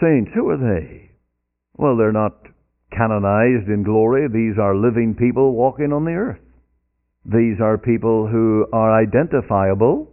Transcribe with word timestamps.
saints. 0.00 0.30
Who 0.34 0.48
are 0.50 0.56
they? 0.56 1.10
Well, 1.76 1.96
they're 1.96 2.12
not 2.12 2.36
canonized 2.90 3.68
in 3.68 3.82
glory. 3.84 4.26
These 4.28 4.58
are 4.58 4.74
living 4.74 5.14
people 5.18 5.52
walking 5.52 5.92
on 5.92 6.04
the 6.04 6.12
earth. 6.12 6.40
These 7.24 7.60
are 7.60 7.76
people 7.76 8.26
who 8.26 8.66
are 8.72 9.00
identifiable 9.00 10.08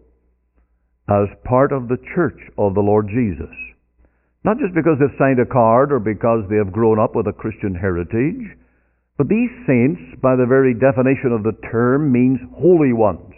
as 1.07 1.29
part 1.45 1.71
of 1.71 1.87
the 1.87 1.97
church 2.15 2.39
of 2.57 2.73
the 2.73 2.81
Lord 2.81 3.07
Jesus. 3.07 3.53
Not 4.43 4.57
just 4.59 4.75
because 4.75 4.97
they've 4.99 5.17
signed 5.17 5.39
a 5.39 5.45
card 5.45 5.91
or 5.91 5.99
because 5.99 6.45
they 6.49 6.57
have 6.57 6.73
grown 6.73 6.99
up 6.99 7.15
with 7.15 7.27
a 7.27 7.33
Christian 7.33 7.73
heritage, 7.73 8.57
but 9.17 9.29
these 9.29 9.49
saints, 9.65 10.01
by 10.21 10.35
the 10.35 10.45
very 10.45 10.73
definition 10.73 11.31
of 11.31 11.43
the 11.43 11.55
term, 11.71 12.11
means 12.11 12.39
holy 12.53 12.91
ones. 12.91 13.33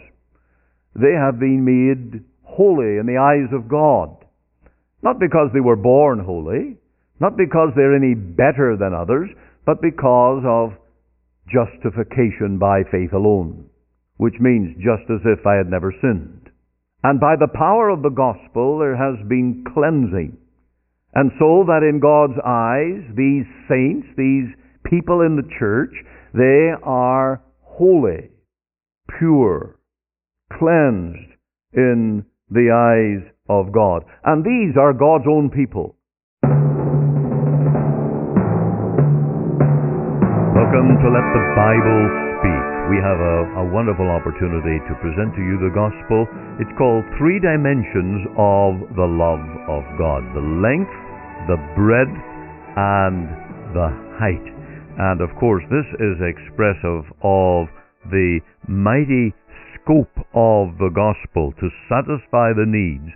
They 0.94 1.14
have 1.14 1.38
been 1.38 1.64
made 1.64 2.24
holy 2.42 2.98
in 2.98 3.06
the 3.06 3.16
eyes 3.16 3.48
of 3.54 3.70
God. 3.70 4.16
Not 5.02 5.18
because 5.20 5.50
they 5.52 5.60
were 5.60 5.76
born 5.76 6.18
holy, 6.18 6.76
not 7.20 7.36
because 7.36 7.70
they're 7.74 7.96
any 7.96 8.14
better 8.14 8.76
than 8.76 8.94
others, 8.94 9.28
but 9.66 9.80
because 9.82 10.42
of 10.46 10.72
justification 11.46 12.58
by 12.58 12.82
faith 12.90 13.12
alone, 13.12 13.66
which 14.16 14.34
means 14.40 14.76
just 14.76 15.08
as 15.10 15.20
if 15.24 15.46
I 15.46 15.56
had 15.56 15.70
never 15.70 15.92
sinned. 16.00 16.50
And 17.02 17.20
by 17.20 17.36
the 17.38 17.52
power 17.52 17.90
of 17.90 18.02
the 18.02 18.10
gospel, 18.10 18.78
there 18.78 18.96
has 18.96 19.16
been 19.28 19.64
cleansing. 19.72 20.36
And 21.14 21.30
so 21.38 21.64
that 21.66 21.82
in 21.82 22.00
God's 22.00 22.38
eyes, 22.44 23.02
these 23.16 23.46
saints, 23.68 24.06
these 24.16 24.50
people 24.84 25.22
in 25.22 25.36
the 25.36 25.48
church, 25.58 25.94
they 26.34 26.70
are 26.82 27.42
holy, 27.62 28.30
pure, 29.18 29.78
cleansed 30.52 31.32
in 31.72 32.24
the 32.50 32.70
eyes 32.72 33.30
of 33.48 33.72
God. 33.72 34.04
And 34.24 34.44
these 34.44 34.76
are 34.76 34.92
God's 34.92 35.26
own 35.28 35.50
people. 35.50 35.96
Welcome 40.54 41.00
to 41.00 41.08
Let 41.08 41.26
the 41.32 41.44
Bible 41.56 42.02
Speak. 42.38 42.64
We 42.92 43.00
have 43.04 43.20
a, 43.20 43.64
a, 43.64 43.64
wonderful 43.72 44.08
opportunity 44.08 44.80
to 44.88 44.92
present 45.00 45.32
to 45.36 45.42
you 45.44 45.60
the 45.60 45.72
gospel. 45.72 46.28
It's 46.60 46.72
called 46.76 47.04
Three 47.16 47.40
Dimensions 47.40 48.24
of 48.36 48.96
the 48.96 49.08
Love 49.08 49.44
of 49.68 49.84
God 50.00 50.24
the 50.32 50.44
length, 50.44 50.92
the 51.48 51.60
breadth, 51.76 52.16
and 52.76 53.28
the 53.76 53.88
height. 54.16 54.46
And 54.98 55.20
of 55.20 55.30
course, 55.38 55.64
this 55.70 55.88
is 56.00 56.16
expressive 56.20 57.04
of 57.22 57.68
the 58.10 58.40
mighty 58.66 59.32
scope 59.76 60.16
of 60.34 60.76
the 60.78 60.90
gospel 60.92 61.52
to 61.60 61.68
satisfy 61.88 62.52
the 62.52 62.66
needs 62.66 63.08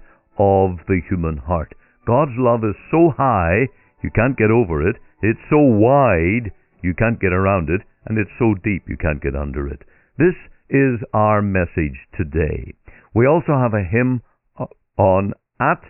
of 0.42 0.78
the 0.88 1.00
human 1.08 1.36
heart. 1.36 1.72
God's 2.06 2.36
love 2.36 2.62
is 2.64 2.76
so 2.90 3.12
high, 3.16 3.68
you 4.02 4.10
can't 4.14 4.36
get 4.36 4.50
over 4.50 4.76
it. 4.88 4.96
It's 5.22 5.46
so 5.48 5.58
wide, 5.58 6.50
you 6.82 6.94
can't 6.94 7.20
get 7.20 7.32
around 7.32 7.70
it, 7.70 7.82
and 8.06 8.18
it's 8.18 8.38
so 8.38 8.54
deep 8.64 8.82
you 8.88 8.96
can't 8.96 9.22
get 9.22 9.36
under 9.36 9.68
it. 9.68 9.82
This 10.18 10.34
is 10.68 10.98
our 11.14 11.40
message 11.40 11.98
today. 12.16 12.74
We 13.14 13.26
also 13.26 13.52
have 13.54 13.74
a 13.74 13.88
hymn 13.88 14.22
uh, 14.58 14.66
on 14.98 15.32
At 15.60 15.82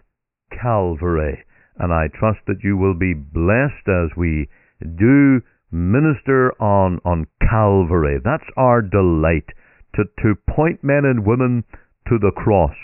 Calvary, 0.50 1.44
and 1.78 1.92
I 1.92 2.08
trust 2.08 2.40
that 2.46 2.62
you 2.62 2.76
will 2.76 2.94
be 2.94 3.14
blessed 3.14 3.88
as 3.88 4.10
we 4.16 4.48
do 4.82 5.40
minister 5.70 6.52
on, 6.60 7.00
on 7.04 7.26
Calvary. 7.40 8.18
That's 8.22 8.50
our 8.56 8.82
delight, 8.82 9.48
to, 9.94 10.04
to 10.22 10.34
point 10.50 10.84
men 10.84 11.04
and 11.04 11.24
women 11.24 11.64
to 12.08 12.18
the 12.18 12.32
cross, 12.36 12.76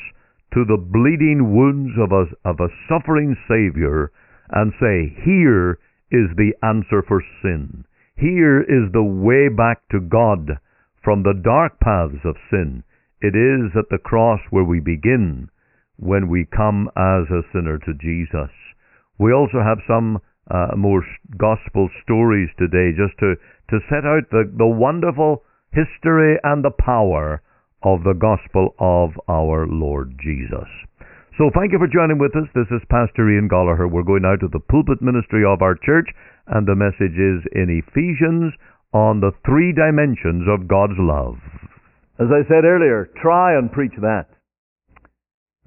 to 0.54 0.64
the 0.64 0.78
bleeding 0.78 1.54
wounds 1.54 1.92
of 1.98 2.12
a, 2.12 2.26
of 2.48 2.60
a 2.60 2.72
suffering 2.88 3.36
Savior, 3.48 4.10
and 4.50 4.72
say, 4.80 5.14
Here 5.24 5.78
is 6.10 6.30
the 6.36 6.54
answer 6.62 7.02
for 7.06 7.22
sin. 7.42 7.84
Here 8.16 8.60
is 8.60 8.90
the 8.92 9.04
way 9.04 9.48
back 9.48 9.86
to 9.90 10.00
God 10.00 10.58
from 11.04 11.22
the 11.22 11.34
dark 11.34 11.78
paths 11.80 12.24
of 12.24 12.36
sin. 12.50 12.82
It 13.20 13.34
is 13.34 13.72
at 13.76 13.88
the 13.90 13.98
cross 13.98 14.40
where 14.50 14.64
we 14.64 14.80
begin 14.80 15.50
when 15.98 16.28
we 16.28 16.46
come 16.46 16.88
as 16.96 17.30
a 17.30 17.42
sinner 17.52 17.78
to 17.78 17.94
Jesus. 17.94 18.50
We 19.18 19.32
also 19.32 19.60
have 19.62 19.78
some 19.86 20.20
uh, 20.50 20.76
more 20.76 21.04
gospel 21.36 21.90
stories 22.02 22.48
today 22.58 22.92
just 22.96 23.18
to, 23.18 23.34
to 23.70 23.80
set 23.88 24.06
out 24.06 24.30
the, 24.30 24.50
the 24.56 24.66
wonderful 24.66 25.42
history 25.72 26.38
and 26.42 26.64
the 26.64 26.70
power 26.70 27.42
of 27.82 28.02
the 28.02 28.14
gospel 28.18 28.74
of 28.78 29.10
our 29.28 29.66
Lord 29.66 30.18
Jesus. 30.22 30.68
So 31.38 31.50
thank 31.54 31.70
you 31.70 31.78
for 31.78 31.86
joining 31.86 32.18
with 32.18 32.34
us. 32.34 32.50
This 32.54 32.66
is 32.74 32.82
Pastor 32.90 33.30
Ian 33.30 33.48
Goligher. 33.48 33.86
We're 33.86 34.02
going 34.02 34.26
out 34.26 34.40
to 34.40 34.50
the 34.50 34.58
pulpit 34.58 34.98
ministry 35.00 35.46
of 35.46 35.62
our 35.62 35.78
church 35.86 36.10
and 36.48 36.66
the 36.66 36.74
message 36.74 37.14
is 37.14 37.46
in 37.54 37.70
Ephesians 37.70 38.52
on 38.92 39.20
the 39.20 39.30
three 39.46 39.72
dimensions 39.72 40.48
of 40.48 40.66
God's 40.66 40.98
love. 40.98 41.36
As 42.18 42.26
I 42.34 42.42
said 42.48 42.64
earlier, 42.64 43.10
try 43.22 43.56
and 43.56 43.70
preach 43.70 43.92
that. 44.00 44.26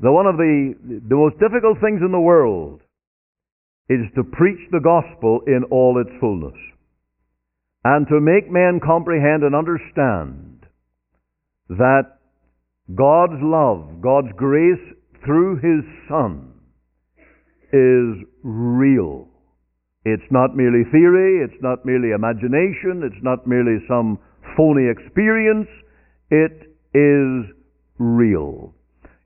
The 0.02 0.12
one 0.12 0.26
of 0.26 0.36
the, 0.36 0.74
the 1.08 1.16
most 1.16 1.40
difficult 1.40 1.78
things 1.80 2.02
in 2.04 2.12
the 2.12 2.20
world 2.20 2.82
is 3.88 4.04
to 4.16 4.24
preach 4.24 4.60
the 4.72 4.82
gospel 4.84 5.42
in 5.48 5.64
all 5.70 6.02
its 6.02 6.12
fullness. 6.20 6.58
And 7.84 8.08
to 8.08 8.20
make 8.20 8.52
men 8.52 8.80
comprehend 8.84 9.44
and 9.44 9.56
understand 9.56 10.61
that 11.78 12.20
God's 12.96 13.42
love, 13.42 14.02
God's 14.02 14.32
grace 14.36 14.82
through 15.26 15.58
His 15.58 15.84
Son 16.08 16.54
is 17.74 18.28
real 18.44 19.32
it's 20.04 20.32
not 20.32 20.56
merely 20.56 20.84
theory, 20.92 21.46
it's 21.46 21.62
not 21.62 21.86
merely 21.86 22.10
imagination, 22.10 23.04
it's 23.06 23.22
not 23.24 23.46
merely 23.46 23.78
some 23.88 24.18
phony 24.58 24.90
experience, 24.90 25.68
it 26.32 26.74
is 26.94 27.46
real. 28.00 28.74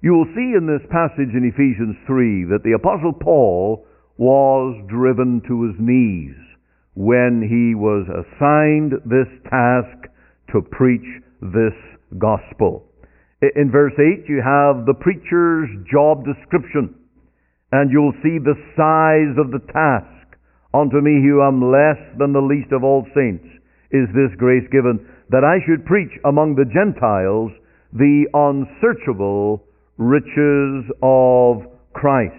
You 0.02 0.14
will 0.14 0.28
see 0.36 0.52
in 0.52 0.68
this 0.68 0.86
passage 0.92 1.32
in 1.32 1.48
Ephesians 1.48 1.96
3 2.06 2.52
that 2.52 2.64
the 2.64 2.74
Apostle 2.74 3.14
Paul 3.14 3.88
was 4.18 4.76
driven 4.90 5.42
to 5.48 5.64
his 5.64 5.76
knees 5.80 6.36
when 6.94 7.40
he 7.40 7.74
was 7.74 8.06
assigned 8.12 9.00
this 9.08 9.32
task 9.50 10.12
to 10.52 10.62
preach 10.62 11.08
this 11.42 11.76
gospel. 12.18 12.84
In 13.42 13.70
verse 13.72 13.94
8, 13.94 14.28
you 14.28 14.42
have 14.42 14.86
the 14.86 14.96
preacher's 15.00 15.70
job 15.92 16.26
description, 16.26 16.96
and 17.72 17.92
you'll 17.92 18.16
see 18.24 18.40
the 18.40 18.58
size 18.76 19.38
of 19.38 19.52
the 19.52 19.66
task. 19.72 20.38
Unto 20.74 21.00
me, 21.02 21.22
who 21.24 21.42
am 21.42 21.72
less 21.72 22.00
than 22.18 22.34
the 22.34 22.42
least 22.42 22.72
of 22.72 22.84
all 22.84 23.06
saints, 23.16 23.46
is 23.92 24.08
this 24.14 24.36
grace 24.38 24.68
given, 24.72 25.00
that 25.30 25.44
I 25.44 25.64
should 25.66 25.86
preach 25.86 26.12
among 26.26 26.56
the 26.56 26.66
Gentiles 26.66 27.52
the 27.94 28.28
unsearchable 28.34 29.64
riches 29.98 30.92
of 31.02 31.64
Christ. 31.94 32.34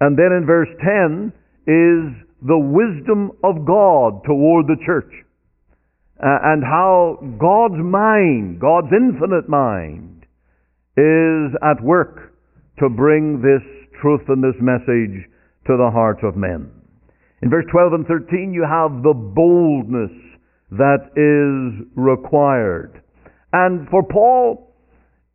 And 0.00 0.16
then 0.16 0.32
in 0.32 0.46
verse 0.46 0.68
10 0.80 1.32
is 1.66 2.16
the 2.42 2.58
wisdom 2.58 3.32
of 3.44 3.66
God 3.66 4.24
toward 4.24 4.66
the 4.66 4.80
church. 4.86 5.12
Uh, 6.22 6.52
and 6.52 6.62
how 6.62 7.16
God's 7.40 7.80
mind, 7.80 8.60
God's 8.60 8.92
infinite 8.92 9.48
mind, 9.48 10.26
is 10.96 11.56
at 11.64 11.82
work 11.82 12.34
to 12.78 12.90
bring 12.90 13.40
this 13.40 13.64
truth 14.02 14.20
and 14.28 14.44
this 14.44 14.60
message 14.60 15.24
to 15.66 15.76
the 15.76 15.90
hearts 15.90 16.20
of 16.22 16.36
men. 16.36 16.70
In 17.42 17.48
verse 17.48 17.64
12 17.72 17.92
and 17.92 18.06
13, 18.06 18.52
you 18.52 18.66
have 18.68 19.02
the 19.02 19.14
boldness 19.14 20.12
that 20.72 21.08
is 21.16 21.86
required. 21.96 23.00
And 23.52 23.88
for 23.88 24.02
Paul, 24.02 24.74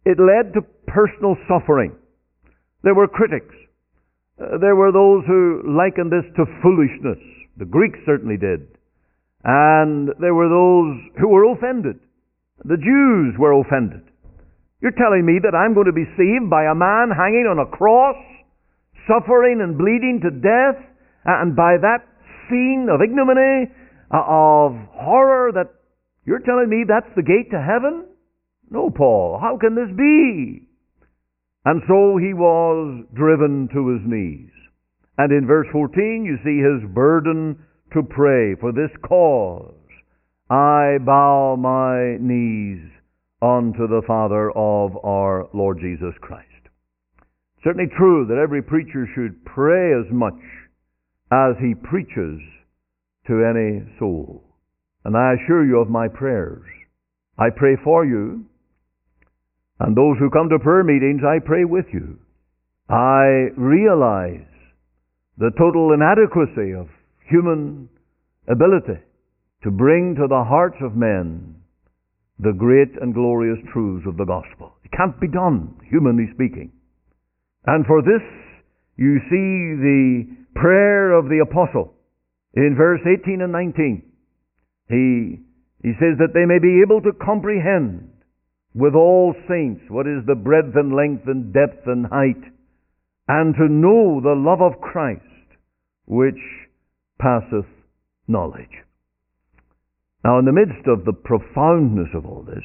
it 0.05 0.17
led 0.19 0.53
to 0.53 0.61
personal 0.87 1.35
suffering. 1.47 1.95
There 2.83 2.93
were 2.93 3.07
critics. 3.07 3.55
Uh, 4.39 4.57
there 4.61 4.75
were 4.75 4.91
those 4.91 5.25
who 5.25 5.63
likened 5.65 6.11
this 6.11 6.29
to 6.37 6.45
foolishness. 6.61 7.17
The 7.57 7.65
Greeks 7.65 7.99
certainly 8.05 8.37
did. 8.37 8.74
And 9.45 10.09
there 10.19 10.33
were 10.33 10.49
those 10.49 11.21
who 11.21 11.29
were 11.29 11.53
offended. 11.53 12.01
The 12.65 12.81
Jews 12.81 13.37
were 13.37 13.53
offended. 13.53 14.01
You're 14.81 14.97
telling 14.97 15.25
me 15.25 15.37
that 15.43 15.53
I'm 15.53 15.75
going 15.75 15.85
to 15.85 15.93
be 15.93 16.09
saved 16.17 16.49
by 16.49 16.65
a 16.65 16.73
man 16.73 17.13
hanging 17.13 17.45
on 17.45 17.61
a 17.61 17.69
cross, 17.69 18.17
suffering 19.05 19.61
and 19.61 19.77
bleeding 19.77 20.19
to 20.25 20.33
death, 20.33 20.81
and 21.25 21.55
by 21.55 21.77
that 21.77 22.09
scene 22.49 22.89
of 22.89 23.01
ignominy, 23.05 23.69
uh, 24.09 24.25
of 24.25 24.73
horror, 24.97 25.51
that 25.53 25.69
you're 26.25 26.41
telling 26.41 26.69
me 26.69 26.83
that's 26.87 27.13
the 27.15 27.21
gate 27.21 27.51
to 27.51 27.61
heaven? 27.61 28.05
No, 28.69 28.89
Paul, 28.89 29.37
how 29.39 29.57
can 29.61 29.75
this 29.75 29.93
be? 29.95 30.67
And 31.65 31.81
so 31.87 32.17
he 32.17 32.33
was 32.33 33.05
driven 33.13 33.69
to 33.73 33.93
his 33.93 34.01
knees. 34.05 34.53
And 35.17 35.31
in 35.31 35.45
verse 35.45 35.67
14, 35.71 36.25
you 36.25 36.37
see 36.41 36.61
his 36.61 36.93
burden 36.93 37.57
to 37.95 38.03
pray 38.03 38.55
for 38.59 38.71
this 38.71 38.91
cause. 39.07 39.73
I 40.49 40.97
bow 41.03 41.55
my 41.57 42.17
knees 42.19 42.83
unto 43.41 43.87
the 43.87 44.03
Father 44.05 44.51
of 44.51 44.97
our 45.03 45.47
Lord 45.53 45.79
Jesus 45.79 46.13
Christ. 46.21 46.45
Certainly 47.63 47.89
true 47.97 48.27
that 48.27 48.37
every 48.37 48.61
preacher 48.61 49.07
should 49.15 49.43
pray 49.45 49.93
as 49.97 50.05
much 50.11 50.37
as 51.31 51.55
he 51.59 51.73
preaches 51.73 52.39
to 53.27 53.41
any 53.41 53.81
soul. 53.97 54.43
And 55.03 55.15
I 55.15 55.33
assure 55.33 55.65
you 55.65 55.79
of 55.79 55.89
my 55.89 56.07
prayers. 56.07 56.65
I 57.39 57.47
pray 57.55 57.75
for 57.83 58.05
you, 58.05 58.45
and 59.79 59.95
those 59.95 60.17
who 60.19 60.29
come 60.29 60.49
to 60.49 60.59
prayer 60.59 60.83
meetings, 60.83 61.21
I 61.25 61.39
pray 61.43 61.65
with 61.65 61.85
you. 61.93 62.19
I 62.89 63.49
realize 63.57 64.47
the 65.37 65.51
total 65.57 65.91
inadequacy 65.93 66.73
of 66.73 66.87
human 67.29 67.89
ability 68.47 69.01
to 69.63 69.71
bring 69.71 70.15
to 70.15 70.27
the 70.27 70.43
hearts 70.47 70.77
of 70.81 70.95
men 70.95 71.55
the 72.39 72.53
great 72.53 72.91
and 73.01 73.13
glorious 73.13 73.57
truths 73.71 74.05
of 74.07 74.17
the 74.17 74.25
gospel. 74.25 74.75
It 74.83 74.91
can't 74.91 75.19
be 75.19 75.27
done, 75.27 75.75
humanly 75.89 76.27
speaking. 76.33 76.71
And 77.65 77.85
for 77.85 78.01
this, 78.01 78.21
you 78.97 79.19
see 79.29 79.81
the 79.81 80.25
prayer 80.55 81.13
of 81.13 81.25
the 81.25 81.39
apostle 81.39 81.93
in 82.53 82.75
verse 82.77 83.01
18 83.01 83.41
and 83.41 83.51
19. 83.51 84.03
He, 84.87 85.39
he 85.81 85.93
says 85.99 86.19
that 86.19 86.33
they 86.33 86.45
may 86.45 86.59
be 86.59 86.81
able 86.85 87.01
to 87.01 87.11
comprehend 87.25 88.09
with 88.73 88.93
all 88.93 89.33
saints 89.47 89.81
what 89.89 90.05
is 90.05 90.25
the 90.27 90.35
breadth 90.35 90.75
and 90.75 90.95
length 90.95 91.23
and 91.27 91.53
depth 91.53 91.87
and 91.87 92.05
height, 92.05 92.43
and 93.27 93.55
to 93.55 93.67
know 93.71 94.19
the 94.21 94.35
love 94.35 94.61
of 94.61 94.81
Christ, 94.81 95.23
which 96.05 96.39
passeth 97.19 97.69
knowledge. 98.27 98.83
Now, 100.23 100.39
in 100.39 100.45
the 100.45 100.51
midst 100.51 100.87
of 100.87 101.05
the 101.05 101.13
profoundness 101.13 102.09
of 102.15 102.25
all 102.25 102.43
this, 102.43 102.63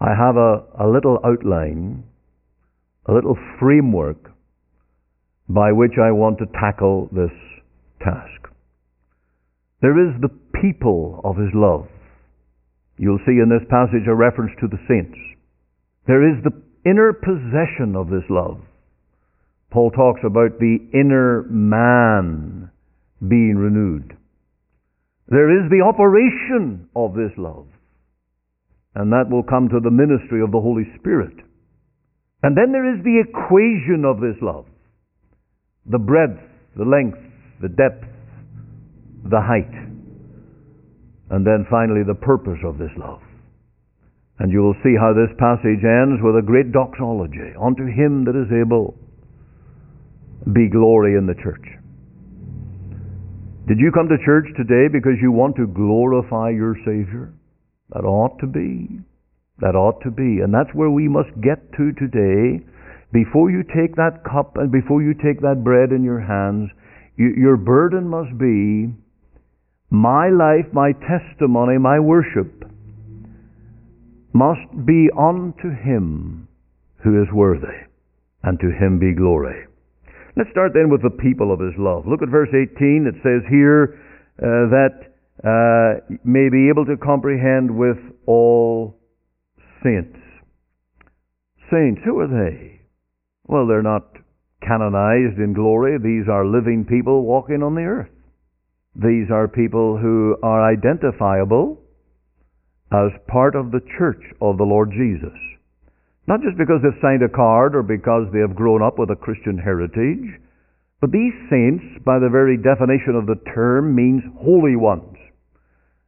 I 0.00 0.10
have 0.10 0.36
a, 0.36 0.64
a 0.78 0.86
little 0.90 1.18
outline, 1.24 2.04
a 3.06 3.12
little 3.12 3.36
framework 3.60 4.32
by 5.48 5.72
which 5.72 5.92
I 6.00 6.10
want 6.12 6.38
to 6.38 6.46
tackle 6.60 7.08
this 7.12 7.30
task. 8.00 8.52
There 9.80 9.98
is 10.08 10.20
the 10.20 10.34
people 10.60 11.20
of 11.24 11.36
His 11.36 11.50
love. 11.54 11.86
You'll 12.98 13.22
see 13.24 13.38
in 13.40 13.48
this 13.48 13.66
passage 13.70 14.06
a 14.08 14.14
reference 14.14 14.52
to 14.60 14.66
the 14.66 14.82
saints. 14.88 15.18
There 16.06 16.26
is 16.28 16.42
the 16.42 16.62
inner 16.84 17.12
possession 17.12 17.94
of 17.94 18.10
this 18.10 18.26
love. 18.28 18.60
Paul 19.70 19.90
talks 19.90 20.20
about 20.24 20.58
the 20.58 20.78
inner 20.92 21.44
man 21.48 22.70
being 23.26 23.56
renewed. 23.56 24.16
There 25.28 25.50
is 25.50 25.70
the 25.70 25.84
operation 25.84 26.88
of 26.96 27.14
this 27.14 27.32
love. 27.36 27.66
And 28.94 29.12
that 29.12 29.28
will 29.30 29.42
come 29.42 29.68
to 29.68 29.80
the 29.80 29.90
ministry 29.90 30.42
of 30.42 30.50
the 30.50 30.60
Holy 30.60 30.84
Spirit. 30.98 31.34
And 32.42 32.56
then 32.56 32.72
there 32.72 32.86
is 32.94 33.02
the 33.04 33.22
equation 33.28 34.04
of 34.04 34.20
this 34.20 34.40
love. 34.40 34.66
The 35.86 35.98
breadth, 35.98 36.40
the 36.76 36.84
length, 36.84 37.18
the 37.60 37.68
depth, 37.68 38.06
the 39.24 39.40
height. 39.40 39.74
And 41.30 41.46
then 41.46 41.66
finally 41.68 42.02
the 42.06 42.14
purpose 42.14 42.58
of 42.64 42.78
this 42.78 42.92
love. 42.96 43.20
And 44.38 44.52
you 44.52 44.60
will 44.60 44.76
see 44.82 44.94
how 44.94 45.12
this 45.12 45.34
passage 45.38 45.82
ends 45.82 46.22
with 46.22 46.38
a 46.38 46.46
great 46.46 46.72
doxology. 46.72 47.52
Unto 47.60 47.84
him 47.84 48.24
that 48.24 48.38
is 48.38 48.48
able 48.54 48.94
be 50.52 50.70
glory 50.70 51.18
in 51.18 51.26
the 51.26 51.34
church. 51.34 51.77
Did 53.68 53.78
you 53.78 53.92
come 53.92 54.08
to 54.08 54.16
church 54.24 54.46
today 54.56 54.88
because 54.90 55.20
you 55.20 55.30
want 55.30 55.56
to 55.56 55.66
glorify 55.66 56.48
your 56.48 56.74
Savior? 56.86 57.34
That 57.90 58.08
ought 58.08 58.38
to 58.40 58.46
be. 58.46 59.04
That 59.60 59.76
ought 59.76 60.00
to 60.04 60.10
be. 60.10 60.40
And 60.40 60.54
that's 60.54 60.72
where 60.72 60.88
we 60.88 61.06
must 61.06 61.28
get 61.44 61.60
to 61.76 61.92
today. 62.00 62.64
Before 63.12 63.50
you 63.50 63.62
take 63.62 63.94
that 63.96 64.24
cup 64.24 64.56
and 64.56 64.72
before 64.72 65.02
you 65.02 65.12
take 65.12 65.42
that 65.42 65.60
bread 65.62 65.92
in 65.92 66.02
your 66.02 66.20
hands, 66.20 66.70
you, 67.16 67.34
your 67.36 67.58
burden 67.58 68.08
must 68.08 68.38
be 68.38 68.88
my 69.90 70.30
life, 70.32 70.72
my 70.72 70.92
testimony, 71.04 71.76
my 71.76 72.00
worship 72.00 72.64
must 74.32 74.64
be 74.86 75.10
unto 75.12 75.68
Him 75.68 76.48
who 77.04 77.20
is 77.22 77.28
worthy, 77.34 77.84
and 78.42 78.58
to 78.60 78.70
Him 78.72 78.98
be 78.98 79.12
glory. 79.12 79.67
Let's 80.38 80.50
start 80.50 80.70
then 80.72 80.88
with 80.88 81.02
the 81.02 81.10
people 81.10 81.52
of 81.52 81.58
His 81.58 81.74
love. 81.76 82.06
Look 82.06 82.22
at 82.22 82.28
verse 82.28 82.50
18. 82.54 83.10
It 83.10 83.18
says 83.26 83.42
here 83.50 83.98
uh, 84.38 84.70
that 84.70 85.10
uh, 85.42 86.14
may 86.22 86.48
be 86.48 86.70
able 86.70 86.86
to 86.86 86.96
comprehend 86.96 87.76
with 87.76 87.98
all 88.24 89.00
saints. 89.82 90.16
Saints, 91.72 92.00
who 92.04 92.20
are 92.20 92.28
they? 92.28 92.82
Well, 93.48 93.66
they're 93.66 93.82
not 93.82 94.14
canonized 94.62 95.38
in 95.42 95.54
glory. 95.54 95.98
These 95.98 96.30
are 96.30 96.46
living 96.46 96.86
people 96.88 97.24
walking 97.24 97.64
on 97.64 97.74
the 97.74 97.82
earth. 97.82 98.10
These 98.94 99.32
are 99.32 99.48
people 99.48 99.98
who 99.98 100.36
are 100.44 100.70
identifiable 100.70 101.80
as 102.92 103.10
part 103.26 103.56
of 103.56 103.72
the 103.72 103.80
church 103.98 104.22
of 104.40 104.56
the 104.56 104.64
Lord 104.64 104.92
Jesus. 104.92 105.36
Not 106.28 106.44
just 106.44 106.60
because 106.60 106.84
they've 106.84 107.00
signed 107.00 107.24
a 107.24 107.32
card 107.32 107.74
or 107.74 107.82
because 107.82 108.28
they 108.28 108.44
have 108.44 108.54
grown 108.54 108.82
up 108.84 108.98
with 109.00 109.08
a 109.08 109.16
Christian 109.16 109.56
heritage, 109.56 110.28
but 111.00 111.10
these 111.10 111.32
saints, 111.48 112.04
by 112.04 112.20
the 112.20 112.28
very 112.28 112.60
definition 112.60 113.16
of 113.16 113.24
the 113.24 113.40
term, 113.54 113.96
means 113.96 114.20
holy 114.36 114.76
ones. 114.76 115.16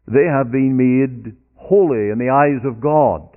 They 0.07 0.29
have 0.29 0.53
been 0.53 0.77
made 0.77 1.33
holy 1.57 2.13
in 2.13 2.21
the 2.21 2.29
eyes 2.29 2.61
of 2.69 2.83
God. 2.83 3.33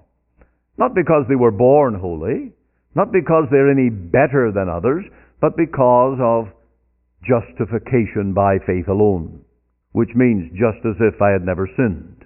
Not 0.78 0.94
because 0.94 1.24
they 1.30 1.40
were 1.40 1.56
born 1.56 1.96
holy, 1.96 2.52
not 2.96 3.14
because 3.14 3.46
they're 3.50 3.72
any 3.72 3.90
better 3.90 4.52
than 4.52 4.68
others, 4.68 5.06
but 5.40 5.56
because 5.56 6.20
of 6.20 6.52
justification 7.24 8.34
by 8.34 8.58
faith 8.68 8.90
alone, 8.90 9.40
which 9.94 10.10
means 10.16 10.52
just 10.52 10.84
as 10.84 11.00
if 11.00 11.22
I 11.22 11.32
had 11.32 11.46
never 11.46 11.70
sinned. 11.78 12.26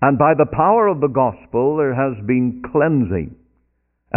And 0.00 0.16
by 0.16 0.34
the 0.38 0.46
power 0.46 0.86
of 0.86 1.00
the 1.00 1.10
gospel 1.10 1.76
there 1.76 1.94
has 1.94 2.14
been 2.24 2.62
cleansing. 2.70 3.34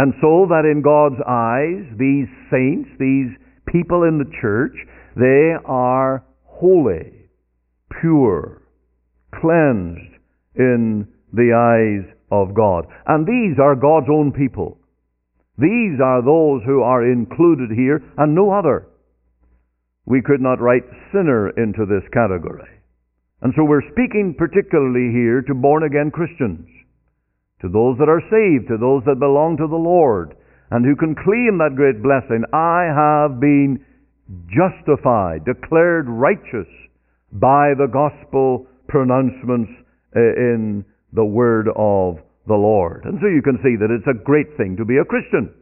And 0.00 0.14
so 0.22 0.46
that 0.48 0.64
in 0.64 0.80
God's 0.80 1.20
eyes, 1.28 1.84
these 2.00 2.24
saints, 2.48 2.88
these 2.96 3.36
people 3.68 4.04
in 4.04 4.16
the 4.16 4.32
church, 4.40 4.72
they 5.14 5.52
are 5.66 6.24
holy, 6.46 7.28
pure, 8.00 8.62
cleansed 9.34 10.16
in 10.56 11.06
the 11.34 11.52
eyes 11.52 12.16
of 12.32 12.54
God. 12.54 12.86
And 13.08 13.26
these 13.26 13.60
are 13.60 13.76
God's 13.76 14.08
own 14.10 14.32
people. 14.32 14.78
These 15.58 16.00
are 16.02 16.24
those 16.24 16.62
who 16.64 16.80
are 16.80 17.04
included 17.04 17.68
here 17.76 18.00
and 18.16 18.34
no 18.34 18.52
other. 18.52 18.88
We 20.06 20.22
could 20.22 20.40
not 20.40 20.62
write 20.62 20.88
sinner 21.12 21.50
into 21.50 21.84
this 21.84 22.08
category. 22.14 22.72
And 23.42 23.52
so 23.54 23.64
we're 23.64 23.84
speaking 23.92 24.34
particularly 24.38 25.12
here 25.12 25.42
to 25.42 25.52
born 25.52 25.82
again 25.82 26.10
Christians, 26.10 26.66
to 27.60 27.68
those 27.68 27.98
that 27.98 28.08
are 28.08 28.22
saved, 28.30 28.68
to 28.68 28.78
those 28.78 29.02
that 29.04 29.20
belong 29.20 29.56
to 29.58 29.66
the 29.68 29.76
Lord, 29.76 30.34
and 30.70 30.84
who 30.84 30.96
can 30.96 31.14
claim 31.14 31.58
that 31.58 31.76
great 31.76 32.02
blessing. 32.02 32.44
I 32.52 32.88
have 32.88 33.40
been 33.40 33.84
justified, 34.48 35.44
declared 35.44 36.06
righteous 36.08 36.70
by 37.32 37.74
the 37.76 37.90
gospel 37.90 38.66
pronouncements 38.88 39.70
uh, 40.16 40.20
in 40.20 40.84
the 41.12 41.24
word 41.24 41.68
of 41.76 42.18
the 42.46 42.54
Lord. 42.54 43.04
And 43.04 43.18
so 43.20 43.26
you 43.26 43.42
can 43.42 43.58
see 43.62 43.76
that 43.78 43.90
it's 43.90 44.06
a 44.06 44.24
great 44.24 44.56
thing 44.56 44.76
to 44.78 44.84
be 44.84 44.98
a 44.98 45.04
Christian. 45.04 45.54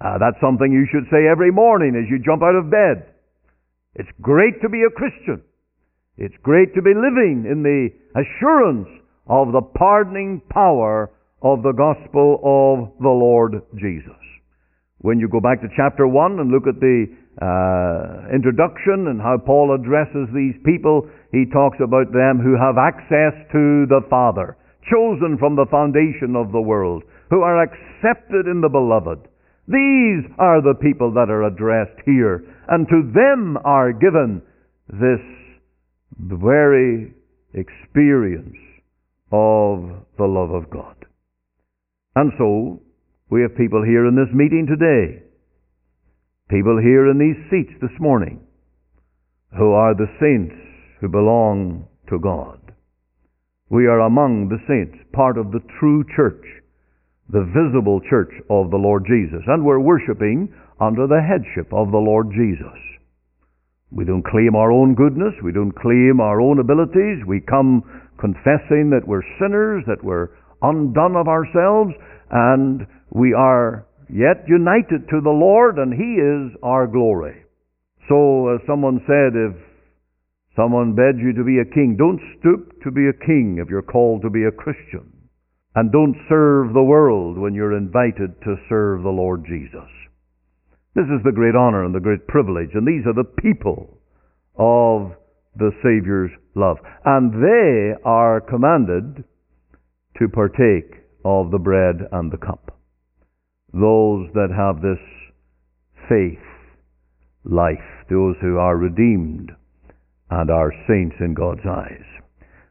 Uh, 0.00 0.18
that's 0.18 0.40
something 0.40 0.72
you 0.72 0.86
should 0.90 1.06
say 1.10 1.30
every 1.30 1.50
morning 1.50 1.94
as 1.94 2.10
you 2.10 2.18
jump 2.18 2.42
out 2.42 2.58
of 2.58 2.70
bed. 2.70 3.06
It's 3.94 4.10
great 4.20 4.58
to 4.62 4.68
be 4.68 4.82
a 4.82 4.90
Christian. 4.90 5.42
It's 6.16 6.34
great 6.42 6.74
to 6.74 6.82
be 6.82 6.94
living 6.94 7.46
in 7.50 7.62
the 7.62 7.90
assurance 8.14 8.88
of 9.26 9.52
the 9.52 9.62
pardoning 9.62 10.42
power 10.50 11.10
of 11.42 11.62
the 11.62 11.72
gospel 11.72 12.38
of 12.42 12.92
the 13.02 13.10
Lord 13.10 13.62
Jesus. 13.74 14.18
When 14.98 15.18
you 15.18 15.28
go 15.28 15.40
back 15.40 15.60
to 15.62 15.68
chapter 15.76 16.06
1 16.06 16.38
and 16.38 16.50
look 16.50 16.66
at 16.66 16.78
the 16.78 17.06
uh, 17.42 18.34
introduction 18.34 19.10
and 19.10 19.20
how 19.20 19.38
Paul 19.38 19.74
addresses 19.74 20.30
these 20.34 20.54
people, 20.64 21.10
he 21.32 21.44
talks 21.50 21.78
about 21.82 22.12
them 22.12 22.38
who 22.38 22.54
have 22.54 22.78
access 22.78 23.34
to 23.50 23.86
the 23.90 24.02
Father 24.08 24.56
chosen 24.90 25.38
from 25.38 25.54
the 25.54 25.66
foundation 25.70 26.34
of 26.34 26.50
the 26.50 26.60
world, 26.60 27.02
who 27.30 27.42
are 27.42 27.62
accepted 27.62 28.46
in 28.46 28.60
the 28.60 28.68
beloved. 28.68 29.28
These 29.68 30.26
are 30.38 30.60
the 30.60 30.74
people 30.80 31.12
that 31.14 31.30
are 31.30 31.44
addressed 31.44 31.98
here, 32.04 32.42
and 32.68 32.86
to 32.88 33.10
them 33.14 33.56
are 33.64 33.92
given 33.92 34.42
this 34.88 35.22
very 36.18 37.14
experience 37.54 38.56
of 39.32 40.04
the 40.18 40.28
love 40.28 40.50
of 40.50 40.70
God. 40.70 40.94
And 42.14 42.32
so, 42.38 42.80
we 43.30 43.40
have 43.42 43.56
people 43.56 43.82
here 43.82 44.06
in 44.06 44.14
this 44.14 44.32
meeting 44.34 44.68
today, 44.68 45.24
people 46.50 46.78
here 46.78 47.10
in 47.10 47.18
these 47.18 47.40
seats 47.48 47.72
this 47.80 47.98
morning, 47.98 48.40
who 49.56 49.72
are 49.72 49.94
the 49.94 50.12
saints 50.20 50.54
who 51.00 51.08
belong 51.08 51.88
to 52.10 52.18
God. 52.18 52.60
We 53.70 53.86
are 53.86 54.00
among 54.00 54.48
the 54.48 54.60
saints, 54.68 55.02
part 55.14 55.38
of 55.38 55.50
the 55.50 55.64
true 55.80 56.04
church, 56.14 56.44
the 57.32 57.48
visible 57.56 58.00
church 58.10 58.32
of 58.50 58.70
the 58.70 58.76
Lord 58.76 59.04
Jesus. 59.08 59.40
And 59.46 59.64
we're 59.64 59.80
worshiping 59.80 60.52
under 60.78 61.06
the 61.06 61.24
headship 61.24 61.72
of 61.72 61.90
the 61.90 62.04
Lord 62.04 62.28
Jesus. 62.36 62.76
We 63.90 64.04
don't 64.04 64.24
claim 64.24 64.54
our 64.54 64.72
own 64.72 64.94
goodness. 64.94 65.32
We 65.42 65.52
don't 65.52 65.72
claim 65.72 66.20
our 66.20 66.40
own 66.40 66.60
abilities. 66.60 67.24
We 67.26 67.40
come 67.40 67.82
confessing 68.22 68.94
that 68.94 69.02
we're 69.04 69.26
sinners, 69.42 69.82
that 69.90 70.02
we're 70.02 70.30
undone 70.62 71.18
of 71.18 71.26
ourselves, 71.26 71.90
and 72.30 72.86
we 73.10 73.34
are 73.34 73.84
yet 74.08 74.46
united 74.46 75.10
to 75.10 75.18
the 75.20 75.34
Lord, 75.34 75.76
and 75.76 75.92
He 75.92 76.22
is 76.22 76.56
our 76.62 76.86
glory. 76.86 77.42
So, 78.08 78.54
as 78.54 78.60
someone 78.66 79.02
said, 79.10 79.34
if 79.34 79.58
someone 80.54 80.94
begs 80.94 81.18
you 81.18 81.34
to 81.34 81.44
be 81.44 81.58
a 81.58 81.74
king, 81.74 81.96
don't 81.98 82.22
stoop 82.38 82.78
to 82.84 82.90
be 82.94 83.10
a 83.10 83.26
king 83.26 83.58
if 83.58 83.68
you're 83.68 83.82
called 83.82 84.22
to 84.22 84.30
be 84.30 84.44
a 84.44 84.54
Christian. 84.54 85.10
And 85.74 85.90
don't 85.90 86.14
serve 86.28 86.74
the 86.74 86.82
world 86.82 87.38
when 87.38 87.54
you're 87.54 87.76
invited 87.76 88.38
to 88.44 88.56
serve 88.68 89.02
the 89.02 89.08
Lord 89.08 89.44
Jesus. 89.48 89.90
This 90.94 91.08
is 91.08 91.24
the 91.24 91.32
great 91.32 91.56
honor 91.56 91.84
and 91.84 91.94
the 91.94 92.04
great 92.04 92.28
privilege, 92.28 92.70
and 92.74 92.86
these 92.86 93.06
are 93.06 93.16
the 93.16 93.32
people 93.40 93.98
of 94.58 95.16
the 95.56 95.70
Savior's 95.82 96.30
love. 96.54 96.78
And 97.04 97.32
they 97.32 97.94
are 98.04 98.40
commanded 98.40 99.24
to 100.18 100.28
partake 100.28 101.02
of 101.24 101.50
the 101.50 101.58
bread 101.58 102.08
and 102.12 102.30
the 102.30 102.38
cup. 102.38 102.78
Those 103.72 104.28
that 104.34 104.50
have 104.54 104.82
this 104.82 105.00
faith 106.08 106.42
life, 107.44 108.06
those 108.08 108.36
who 108.40 108.58
are 108.58 108.76
redeemed 108.76 109.50
and 110.30 110.50
are 110.50 110.72
saints 110.88 111.16
in 111.20 111.34
God's 111.34 111.66
eyes. 111.68 112.04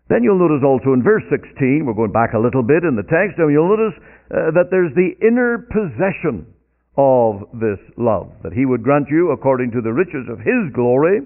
Then 0.10 0.24
you'll 0.24 0.40
notice 0.40 0.64
also 0.66 0.94
in 0.94 1.04
verse 1.04 1.24
16, 1.32 1.86
we're 1.86 1.94
going 1.94 2.12
back 2.12 2.34
a 2.34 2.42
little 2.42 2.64
bit 2.64 2.84
in 2.84 2.96
the 2.96 3.08
text, 3.08 3.40
and 3.40 3.52
you'll 3.52 3.72
notice 3.72 3.96
uh, 4.28 4.52
that 4.52 4.68
there's 4.70 4.92
the 4.92 5.16
inner 5.24 5.64
possession 5.72 6.52
of 6.98 7.48
this 7.56 7.80
love, 7.96 8.28
that 8.44 8.52
He 8.52 8.66
would 8.66 8.84
grant 8.84 9.08
you, 9.10 9.32
according 9.32 9.72
to 9.72 9.82
the 9.82 9.94
riches 9.94 10.28
of 10.28 10.40
His 10.40 10.68
glory, 10.76 11.24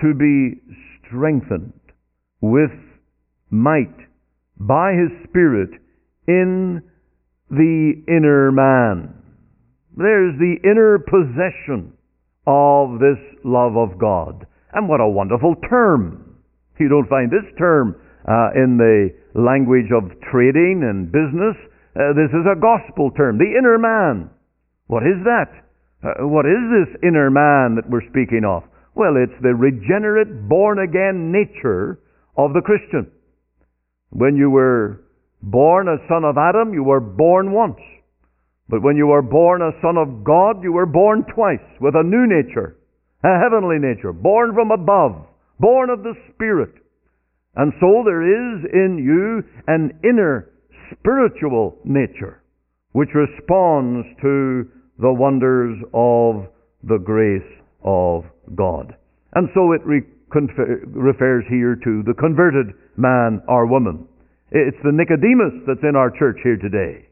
to 0.00 0.14
be 0.14 0.60
strengthened 1.06 1.72
with 2.40 2.70
might 3.50 3.94
by 4.58 4.92
His 4.92 5.10
Spirit 5.28 5.70
in 6.26 6.82
the 7.50 7.92
inner 8.08 8.50
man. 8.50 9.14
There's 9.96 10.38
the 10.38 10.56
inner 10.64 10.98
possession 10.98 11.92
of 12.46 12.98
this 12.98 13.20
love 13.44 13.76
of 13.76 13.98
God. 13.98 14.46
And 14.72 14.88
what 14.88 15.00
a 15.00 15.08
wonderful 15.08 15.54
term. 15.68 16.40
You 16.78 16.88
don't 16.88 17.08
find 17.08 17.30
this 17.30 17.46
term 17.58 17.94
uh, 18.26 18.50
in 18.58 18.74
the 18.74 19.14
language 19.38 19.92
of 19.94 20.10
trading 20.32 20.82
and 20.82 21.12
business. 21.12 21.54
Uh, 21.94 22.16
this 22.16 22.32
is 22.32 22.42
a 22.48 22.58
gospel 22.58 23.12
term, 23.12 23.38
the 23.38 23.54
inner 23.54 23.78
man. 23.78 24.30
What 24.88 25.04
is 25.04 25.22
that? 25.22 25.52
Uh, 26.02 26.26
what 26.26 26.46
is 26.46 26.58
this 26.74 26.90
inner 27.06 27.30
man 27.30 27.76
that 27.76 27.86
we're 27.88 28.02
speaking 28.10 28.42
of? 28.42 28.64
Well, 28.94 29.16
it's 29.16 29.42
the 29.42 29.54
regenerate, 29.54 30.48
born 30.48 30.78
again 30.78 31.32
nature 31.32 31.98
of 32.36 32.52
the 32.52 32.60
Christian. 32.60 33.10
When 34.10 34.36
you 34.36 34.50
were 34.50 35.00
born 35.42 35.88
a 35.88 35.96
son 36.08 36.24
of 36.24 36.36
Adam, 36.36 36.74
you 36.74 36.84
were 36.84 37.00
born 37.00 37.52
once. 37.52 37.80
But 38.68 38.82
when 38.82 38.96
you 38.96 39.06
were 39.06 39.22
born 39.22 39.62
a 39.62 39.72
son 39.80 39.96
of 39.96 40.24
God, 40.24 40.62
you 40.62 40.72
were 40.72 40.86
born 40.86 41.24
twice 41.34 41.64
with 41.80 41.94
a 41.94 42.02
new 42.02 42.26
nature, 42.26 42.76
a 43.24 43.38
heavenly 43.38 43.78
nature, 43.78 44.12
born 44.12 44.54
from 44.54 44.70
above, 44.70 45.26
born 45.58 45.90
of 45.90 46.02
the 46.02 46.14
Spirit. 46.32 46.74
And 47.54 47.72
so 47.80 48.02
there 48.04 48.22
is 48.22 48.64
in 48.72 48.98
you 48.98 49.42
an 49.66 49.98
inner 50.04 50.50
spiritual 50.92 51.78
nature 51.84 52.42
which 52.92 53.08
responds 53.14 54.06
to 54.20 54.68
the 54.98 55.12
wonders 55.12 55.78
of 55.94 56.46
the 56.84 56.98
grace 56.98 57.61
of 57.84 58.24
God. 58.54 58.94
And 59.34 59.48
so 59.54 59.72
it 59.72 59.80
re- 59.84 60.06
confer- 60.30 60.82
refers 60.86 61.44
here 61.48 61.76
to 61.76 62.02
the 62.04 62.14
converted 62.14 62.74
man 62.96 63.42
or 63.48 63.66
woman. 63.66 64.06
It's 64.50 64.76
the 64.84 64.92
Nicodemus 64.92 65.64
that's 65.66 65.82
in 65.82 65.96
our 65.96 66.10
church 66.10 66.36
here 66.42 66.58
today. 66.58 67.08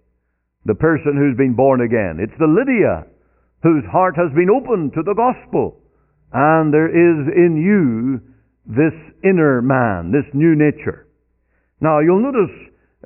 The 0.67 0.75
person 0.75 1.17
who's 1.17 1.37
been 1.37 1.57
born 1.57 1.81
again. 1.81 2.21
It's 2.21 2.37
the 2.39 2.51
Lydia 2.51 3.09
whose 3.63 3.85
heart 3.91 4.17
has 4.17 4.33
been 4.35 4.51
opened 4.51 4.93
to 4.95 5.03
the 5.03 5.17
gospel. 5.17 5.81
And 6.33 6.73
there 6.73 6.89
is 6.89 7.29
in 7.33 7.57
you 7.57 8.21
this 8.67 8.95
inner 9.25 9.63
man, 9.63 10.13
this 10.13 10.29
new 10.33 10.55
nature. 10.55 11.09
Now 11.81 12.01
you'll 12.01 12.23
notice 12.23 12.53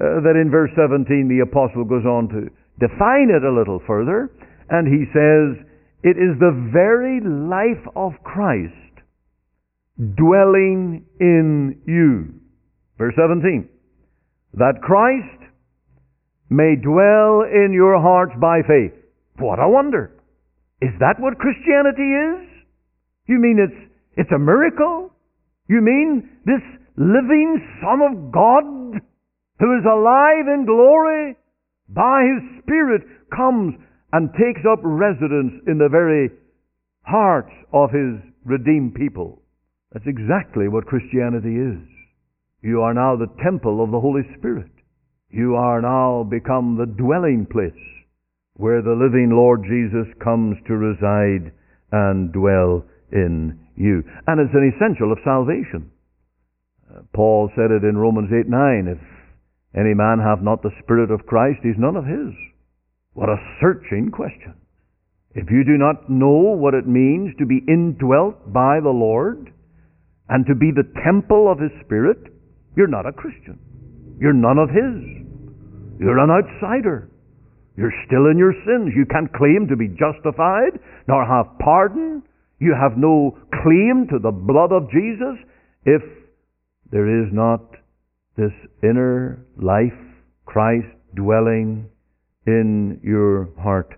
uh, 0.01 0.21
that 0.27 0.35
in 0.35 0.51
verse 0.51 0.71
17 0.75 1.31
the 1.31 1.47
apostle 1.47 1.85
goes 1.85 2.05
on 2.05 2.29
to 2.29 2.51
define 2.83 3.31
it 3.31 3.47
a 3.47 3.55
little 3.55 3.81
further, 3.87 4.31
and 4.69 4.91
he 4.91 5.07
says, 5.15 5.63
It 6.05 6.21
is 6.21 6.37
the 6.39 6.53
very 6.71 7.25
life 7.25 7.83
of 7.97 8.13
Christ 8.23 8.75
dwelling 9.97 11.07
in 11.19 11.81
you. 11.87 12.41
Verse 12.99 13.15
17. 13.17 13.67
That 14.53 14.83
Christ 14.83 15.49
may 16.51 16.77
dwell 16.77 17.49
in 17.49 17.73
your 17.73 17.99
hearts 18.03 18.33
by 18.39 18.61
faith. 18.69 18.93
What 19.39 19.59
a 19.59 19.67
wonder! 19.67 20.13
Is 20.83 20.93
that 21.01 21.17
what 21.19 21.39
Christianity 21.39 22.05
is? 22.05 22.49
You 23.27 23.41
mean 23.41 23.57
it's, 23.59 23.91
it's 24.19 24.33
a 24.33 24.39
miracle? 24.39 25.11
You 25.69 25.81
mean 25.81 26.29
this 26.45 26.61
living 26.99 27.65
Son 27.81 28.03
of 28.03 28.31
God 28.31 29.01
who 29.59 29.79
is 29.79 29.85
alive 29.89 30.53
in 30.53 30.67
glory 30.67 31.37
by 31.89 32.29
His 32.29 32.63
Spirit 32.63 33.03
comes 33.35 33.75
and 34.15 34.31
takes 34.39 34.63
up 34.63 34.79
residence 34.85 35.59
in 35.67 35.77
the 35.77 35.91
very 35.91 36.31
hearts 37.03 37.51
of 37.73 37.91
His 37.91 38.23
redeemed 38.45 38.95
people. 38.95 39.43
That's 39.93 40.07
exactly 40.07 40.69
what 40.69 40.87
Christianity 40.87 41.59
is. 41.59 41.83
You 42.63 42.81
are 42.83 42.95
now 42.95 43.17
the 43.17 43.35
temple 43.43 43.83
of 43.83 43.91
the 43.91 43.99
Holy 43.99 44.23
Spirit. 44.39 44.71
You 45.31 45.57
are 45.57 45.83
now 45.83 46.23
become 46.23 46.79
the 46.79 46.87
dwelling 46.87 47.45
place 47.51 47.75
where 48.55 48.83
the 48.83 48.95
living 48.95 49.35
Lord 49.35 49.67
Jesus 49.67 50.07
comes 50.23 50.59
to 50.69 50.79
reside 50.79 51.51
and 51.91 52.33
dwell 52.33 52.87
in 53.11 53.59
you. 53.75 54.05
And 54.29 54.39
it's 54.39 54.55
an 54.55 54.71
essential 54.71 55.11
of 55.11 55.19
salvation. 55.25 55.91
Uh, 56.87 57.03
Paul 57.13 57.51
said 57.57 57.73
it 57.75 57.83
in 57.83 57.99
Romans 57.99 58.31
8 58.31 58.47
9. 58.47 58.95
If 58.95 59.03
any 59.75 59.93
man 59.93 60.23
have 60.23 60.41
not 60.41 60.63
the 60.63 60.71
Spirit 60.85 61.11
of 61.11 61.27
Christ, 61.27 61.59
he's 61.65 61.79
none 61.79 61.97
of 61.97 62.07
his. 62.07 62.31
What 63.15 63.29
a 63.29 63.37
searching 63.61 64.11
question. 64.11 64.55
If 65.35 65.51
you 65.51 65.65
do 65.65 65.79
not 65.79 66.11
know 66.11 66.55
what 66.55 66.75
it 66.75 66.87
means 66.87 67.35
to 67.39 67.47
be 67.47 67.63
indwelt 67.67 68.53
by 68.53 68.79
the 68.83 68.91
Lord 68.95 69.53
and 70.29 70.47
to 70.47 70.55
be 70.55 70.71
the 70.71 70.87
temple 71.05 71.51
of 71.51 71.59
His 71.59 71.73
Spirit, 71.85 72.19
you're 72.77 72.89
not 72.89 73.07
a 73.07 73.13
Christian. 73.13 73.59
You're 74.21 74.33
none 74.33 74.59
of 74.59 74.69
His. 74.69 75.25
You're 75.99 76.19
an 76.19 76.31
outsider. 76.31 77.11
You're 77.77 77.95
still 78.07 78.27
in 78.31 78.39
your 78.39 78.55
sins. 78.65 78.93
You 78.95 79.07
can't 79.07 79.33
claim 79.33 79.67
to 79.69 79.77
be 79.77 79.89
justified 79.89 80.79
nor 81.09 81.25
have 81.27 81.59
pardon. 81.59 82.23
You 82.61 82.75
have 82.81 82.97
no 82.97 83.37
claim 83.63 84.07
to 84.11 84.19
the 84.19 84.31
blood 84.31 84.71
of 84.71 84.91
Jesus 84.91 85.39
if 85.85 86.03
there 86.91 87.23
is 87.23 87.33
not 87.33 87.63
this 88.37 88.53
inner 88.83 89.45
life, 89.61 89.99
Christ 90.47 90.87
dwelling 91.15 91.89
in 92.47 93.01
your 93.03 93.49
heart 93.61 93.91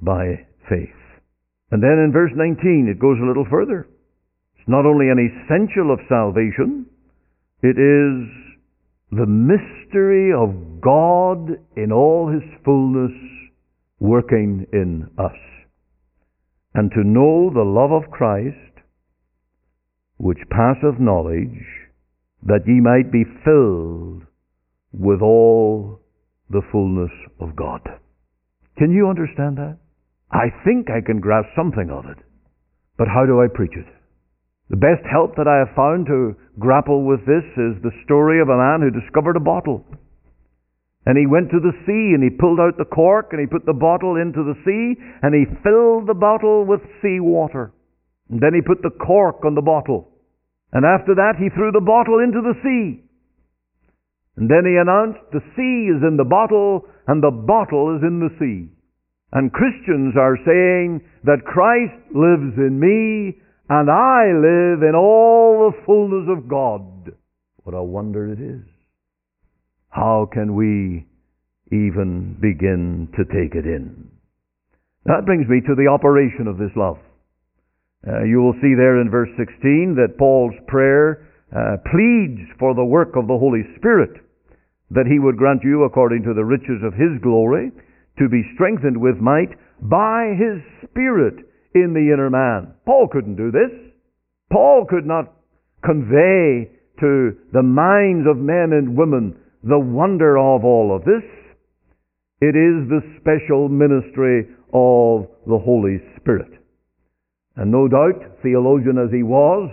by 0.00 0.46
faith. 0.68 0.88
And 1.70 1.82
then 1.82 2.02
in 2.04 2.10
verse 2.12 2.32
19 2.34 2.88
it 2.90 3.00
goes 3.00 3.18
a 3.22 3.26
little 3.26 3.46
further. 3.50 3.88
It's 4.58 4.68
not 4.68 4.86
only 4.86 5.08
an 5.08 5.18
essential 5.18 5.92
of 5.92 6.00
salvation, 6.08 6.86
it 7.62 7.78
is 7.78 8.28
the 9.12 9.26
mystery 9.26 10.32
of 10.32 10.80
God 10.80 11.58
in 11.76 11.92
all 11.92 12.30
His 12.32 12.42
fullness 12.64 13.12
working 13.98 14.66
in 14.72 15.10
us. 15.18 15.36
And 16.74 16.90
to 16.92 17.04
know 17.04 17.50
the 17.52 17.64
love 17.64 17.90
of 17.90 18.10
Christ, 18.10 18.56
which 20.16 20.38
passeth 20.50 21.00
knowledge, 21.00 21.66
that 22.44 22.66
ye 22.66 22.80
might 22.80 23.12
be 23.12 23.24
filled 23.44 24.22
with 24.92 25.20
all 25.20 26.00
the 26.50 26.62
fullness 26.70 27.12
of 27.40 27.56
God. 27.56 27.80
Can 28.76 28.90
you 28.90 29.08
understand 29.08 29.56
that? 29.58 29.78
I 30.30 30.50
think 30.64 30.90
I 30.90 31.00
can 31.04 31.20
grasp 31.20 31.48
something 31.56 31.90
of 31.90 32.06
it. 32.06 32.18
But 32.98 33.08
how 33.08 33.24
do 33.26 33.40
I 33.40 33.46
preach 33.48 33.74
it? 33.74 33.86
The 34.70 34.78
best 34.78 35.02
help 35.10 35.34
that 35.34 35.50
I 35.50 35.66
have 35.66 35.74
found 35.74 36.06
to 36.06 36.36
grapple 36.58 37.02
with 37.02 37.26
this 37.26 37.42
is 37.58 37.82
the 37.82 37.94
story 38.04 38.40
of 38.40 38.48
a 38.48 38.58
man 38.58 38.82
who 38.82 38.94
discovered 38.94 39.34
a 39.36 39.42
bottle. 39.42 39.84
And 41.06 41.18
he 41.18 41.26
went 41.26 41.50
to 41.50 41.58
the 41.58 41.74
sea 41.86 42.14
and 42.14 42.22
he 42.22 42.30
pulled 42.30 42.60
out 42.60 42.78
the 42.78 42.84
cork 42.84 43.32
and 43.32 43.40
he 43.40 43.50
put 43.50 43.66
the 43.66 43.74
bottle 43.74 44.14
into 44.14 44.44
the 44.44 44.54
sea 44.62 45.00
and 45.22 45.34
he 45.34 45.48
filled 45.64 46.06
the 46.06 46.14
bottle 46.14 46.64
with 46.64 46.80
sea 47.02 47.18
water. 47.18 47.72
And 48.28 48.38
then 48.38 48.54
he 48.54 48.62
put 48.62 48.82
the 48.82 48.94
cork 48.94 49.44
on 49.44 49.56
the 49.56 49.64
bottle. 49.64 50.06
And 50.72 50.84
after 50.86 51.16
that 51.16 51.34
he 51.40 51.50
threw 51.50 51.72
the 51.72 51.82
bottle 51.82 52.20
into 52.22 52.38
the 52.38 52.54
sea. 52.62 53.02
And 54.36 54.48
then 54.48 54.64
he 54.64 54.76
announced, 54.80 55.20
the 55.32 55.44
sea 55.56 55.90
is 55.90 56.02
in 56.06 56.16
the 56.16 56.28
bottle 56.28 56.86
and 57.06 57.22
the 57.22 57.30
bottle 57.30 57.96
is 57.96 58.02
in 58.02 58.20
the 58.20 58.34
sea. 58.38 58.72
And 59.32 59.52
Christians 59.52 60.14
are 60.18 60.38
saying 60.44 61.02
that 61.24 61.44
Christ 61.46 61.98
lives 62.14 62.56
in 62.56 62.78
me 62.80 63.38
and 63.68 63.88
I 63.88 64.34
live 64.34 64.82
in 64.82 64.94
all 64.96 65.70
the 65.70 65.84
fullness 65.86 66.26
of 66.28 66.48
God. 66.48 67.14
What 67.62 67.74
a 67.74 67.82
wonder 67.82 68.32
it 68.32 68.40
is. 68.40 68.66
How 69.90 70.28
can 70.32 70.54
we 70.54 71.06
even 71.70 72.36
begin 72.40 73.08
to 73.16 73.24
take 73.24 73.54
it 73.54 73.66
in? 73.66 74.10
That 75.04 75.24
brings 75.24 75.48
me 75.48 75.60
to 75.60 75.74
the 75.74 75.88
operation 75.88 76.46
of 76.46 76.58
this 76.58 76.74
love. 76.76 76.98
Uh, 78.06 78.24
you 78.24 78.40
will 78.40 78.54
see 78.54 78.74
there 78.74 79.00
in 79.00 79.10
verse 79.10 79.28
16 79.36 79.96
that 79.96 80.18
Paul's 80.18 80.54
prayer 80.66 81.29
uh, 81.54 81.76
pleads 81.90 82.48
for 82.58 82.74
the 82.74 82.84
work 82.84 83.16
of 83.16 83.26
the 83.26 83.38
Holy 83.38 83.62
Spirit, 83.76 84.20
that 84.90 85.06
he 85.06 85.18
would 85.18 85.36
grant 85.36 85.62
you, 85.62 85.84
according 85.84 86.22
to 86.22 86.34
the 86.34 86.44
riches 86.44 86.82
of 86.82 86.94
his 86.94 87.20
glory, 87.22 87.70
to 88.18 88.28
be 88.28 88.42
strengthened 88.54 88.96
with 88.96 89.16
might 89.16 89.50
by 89.82 90.34
his 90.36 90.60
Spirit 90.88 91.46
in 91.74 91.94
the 91.94 92.12
inner 92.12 92.30
man. 92.30 92.74
Paul 92.84 93.08
couldn't 93.10 93.36
do 93.36 93.50
this. 93.50 93.70
Paul 94.52 94.86
could 94.88 95.06
not 95.06 95.32
convey 95.84 96.70
to 97.00 97.32
the 97.52 97.62
minds 97.62 98.28
of 98.28 98.36
men 98.36 98.72
and 98.72 98.96
women 98.96 99.36
the 99.62 99.78
wonder 99.78 100.36
of 100.36 100.64
all 100.64 100.94
of 100.94 101.04
this. 101.04 101.24
It 102.40 102.56
is 102.56 102.88
the 102.88 103.00
special 103.20 103.68
ministry 103.68 104.48
of 104.72 105.28
the 105.46 105.58
Holy 105.58 105.98
Spirit. 106.16 106.50
And 107.56 107.70
no 107.70 107.88
doubt, 107.88 108.40
theologian 108.42 108.98
as 108.98 109.12
he 109.12 109.22
was, 109.22 109.70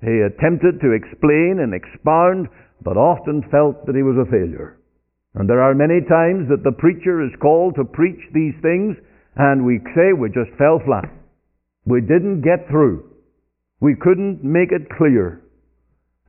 he 0.00 0.22
attempted 0.22 0.80
to 0.80 0.92
explain 0.92 1.58
and 1.60 1.74
expound, 1.74 2.48
but 2.84 2.96
often 2.96 3.42
felt 3.50 3.86
that 3.86 3.96
he 3.96 4.02
was 4.02 4.16
a 4.16 4.30
failure. 4.30 4.78
And 5.34 5.48
there 5.48 5.62
are 5.62 5.74
many 5.74 6.00
times 6.06 6.48
that 6.48 6.62
the 6.62 6.76
preacher 6.76 7.22
is 7.22 7.32
called 7.40 7.74
to 7.76 7.84
preach 7.84 8.20
these 8.32 8.54
things, 8.62 8.96
and 9.36 9.64
we 9.64 9.78
say 9.94 10.12
we 10.12 10.28
just 10.28 10.56
fell 10.58 10.80
flat. 10.84 11.10
We 11.86 12.00
didn't 12.00 12.42
get 12.42 12.68
through. 12.68 13.10
We 13.80 13.94
couldn't 13.94 14.42
make 14.42 14.72
it 14.72 14.90
clear. 14.98 15.42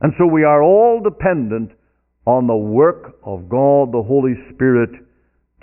And 0.00 0.12
so 0.16 0.26
we 0.26 0.44
are 0.44 0.62
all 0.62 1.00
dependent 1.02 1.72
on 2.26 2.46
the 2.46 2.56
work 2.56 3.18
of 3.24 3.48
God, 3.48 3.92
the 3.92 4.02
Holy 4.06 4.34
Spirit, 4.54 4.90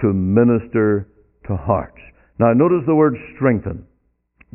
to 0.02 0.14
minister 0.14 1.08
to 1.48 1.56
hearts. 1.56 1.98
Now 2.40 2.54
notice 2.54 2.84
the 2.86 2.96
word 2.96 3.16
strengthen. 3.36 3.87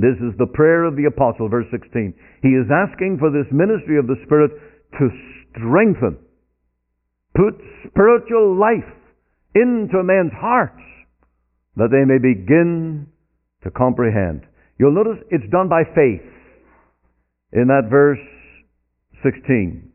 This 0.03 0.19
is 0.19 0.35
the 0.35 0.51
prayer 0.51 0.83
of 0.83 0.97
the 0.99 1.07
apostle, 1.07 1.49
verse 1.49 1.71
16. 1.71 2.13
He 2.43 2.59
is 2.59 2.67
asking 2.67 3.23
for 3.23 3.31
this 3.31 3.47
ministry 3.55 4.03
of 4.03 4.11
the 4.11 4.19
Spirit 4.27 4.51
to 4.99 5.07
strengthen, 5.55 6.19
put 7.39 7.55
spiritual 7.87 8.59
life 8.59 8.91
into 9.55 10.03
men's 10.03 10.35
hearts 10.35 10.83
that 11.77 11.95
they 11.95 12.03
may 12.03 12.19
begin 12.19 13.07
to 13.63 13.71
comprehend. 13.71 14.43
You'll 14.77 14.99
notice 14.99 15.23
it's 15.31 15.47
done 15.53 15.69
by 15.69 15.87
faith 15.95 16.27
in 17.53 17.71
that 17.71 17.87
verse 17.87 18.19
16. 19.23 19.87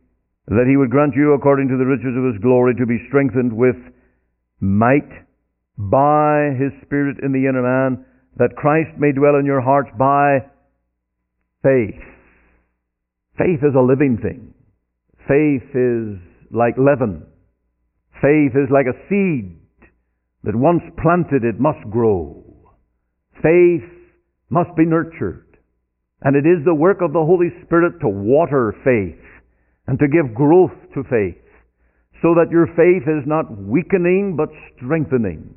That 0.48 0.72
he 0.72 0.78
would 0.78 0.90
grant 0.90 1.20
you, 1.20 1.34
according 1.34 1.68
to 1.68 1.76
the 1.76 1.84
riches 1.84 2.16
of 2.16 2.32
his 2.32 2.42
glory, 2.42 2.76
to 2.80 2.86
be 2.88 3.04
strengthened 3.10 3.52
with 3.52 3.76
might 4.62 5.12
by 5.76 6.56
his 6.56 6.72
Spirit 6.88 7.18
in 7.22 7.36
the 7.36 7.44
inner 7.44 7.62
man 7.62 8.07
that 8.38 8.56
Christ 8.56 8.92
may 8.98 9.12
dwell 9.12 9.36
in 9.40 9.46
your 9.46 9.62
hearts 9.62 9.90
by 9.98 10.40
faith. 11.64 12.02
Faith 13.38 13.62
is 13.62 13.76
a 13.76 13.82
living 13.82 14.18
thing. 14.22 14.54
Faith 15.28 15.70
is 15.74 16.18
like 16.52 16.78
leaven. 16.78 17.26
Faith 18.22 18.54
is 18.54 18.70
like 18.72 18.86
a 18.86 18.98
seed 19.10 19.58
that 20.44 20.56
once 20.56 20.82
planted 21.02 21.44
it 21.44 21.60
must 21.60 21.82
grow. 21.90 22.44
Faith 23.42 23.90
must 24.50 24.76
be 24.78 24.86
nurtured. 24.86 25.46
And 26.22 26.36
it 26.36 26.48
is 26.48 26.66
the 26.66 26.74
work 26.74 27.02
of 27.02 27.14
the 27.14 27.26
Holy 27.26 27.50
Spirit 27.66 28.00
to 28.02 28.10
water 28.10 28.74
faith 28.84 29.22
and 29.88 30.00
to 30.00 30.08
give 30.08 30.34
growth 30.34 30.74
to 30.94 31.04
faith 31.04 31.42
so 32.22 32.34
that 32.34 32.50
your 32.50 32.66
faith 32.74 33.06
is 33.06 33.28
not 33.28 33.46
weakening 33.58 34.36
but 34.36 34.50
strengthening 34.76 35.54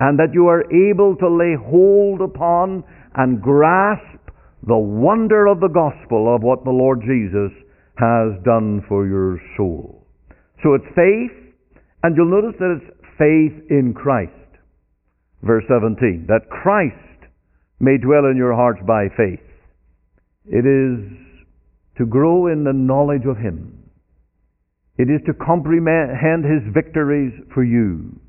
and 0.00 0.18
that 0.18 0.32
you 0.32 0.48
are 0.48 0.64
able 0.72 1.14
to 1.16 1.28
lay 1.28 1.54
hold 1.54 2.22
upon 2.22 2.82
and 3.14 3.40
grasp 3.40 4.32
the 4.66 4.76
wonder 4.76 5.46
of 5.46 5.60
the 5.60 5.68
gospel 5.68 6.34
of 6.34 6.42
what 6.42 6.64
the 6.64 6.70
Lord 6.70 7.00
Jesus 7.00 7.52
has 7.96 8.32
done 8.44 8.82
for 8.88 9.06
your 9.06 9.38
soul. 9.56 10.06
So 10.62 10.74
it's 10.74 10.88
faith, 10.96 11.36
and 12.02 12.16
you'll 12.16 12.30
notice 12.30 12.56
that 12.58 12.80
it's 12.80 12.96
faith 13.18 13.70
in 13.70 13.92
Christ. 13.94 14.32
Verse 15.42 15.64
17, 15.68 16.26
that 16.28 16.48
Christ 16.50 16.96
may 17.78 17.96
dwell 17.96 18.24
in 18.30 18.36
your 18.36 18.54
hearts 18.54 18.80
by 18.86 19.08
faith. 19.16 19.44
It 20.46 20.64
is 20.64 21.00
to 21.98 22.06
grow 22.06 22.46
in 22.46 22.64
the 22.64 22.72
knowledge 22.72 23.24
of 23.28 23.36
Him. 23.36 23.84
It 24.96 25.08
is 25.08 25.20
to 25.26 25.34
comprehend 25.34 26.44
His 26.44 26.72
victories 26.72 27.32
for 27.52 27.64
you 27.64 28.20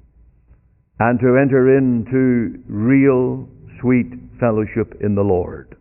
and 1.02 1.20
to 1.20 1.34
enter 1.34 1.82
into 1.82 2.62
real 2.70 3.50
sweet 3.82 4.14
fellowship 4.40 5.02
in 5.02 5.16
the 5.16 5.26
Lord. 5.26 5.76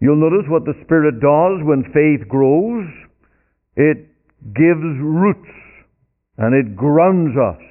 You'll 0.00 0.18
notice 0.18 0.50
what 0.50 0.64
the 0.64 0.74
Spirit 0.82 1.22
does 1.22 1.62
when 1.62 1.86
faith 1.94 2.26
grows. 2.26 2.82
It 3.76 4.10
gives 4.42 4.98
roots 4.98 5.54
and 6.36 6.50
it 6.50 6.74
grounds 6.74 7.38
us 7.38 7.62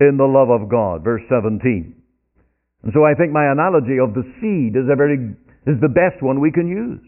in 0.00 0.16
the 0.16 0.24
love 0.24 0.48
of 0.48 0.70
God. 0.70 1.04
Verse 1.04 1.20
17. 1.28 1.92
And 2.84 2.92
so 2.94 3.04
I 3.04 3.12
think 3.12 3.30
my 3.30 3.52
analogy 3.52 4.00
of 4.00 4.16
the 4.16 4.24
seed 4.40 4.72
is 4.72 4.88
a 4.88 4.96
very, 4.96 5.36
is 5.68 5.76
the 5.84 5.92
best 5.92 6.24
one 6.24 6.40
we 6.40 6.50
can 6.50 6.66
use. 6.66 7.04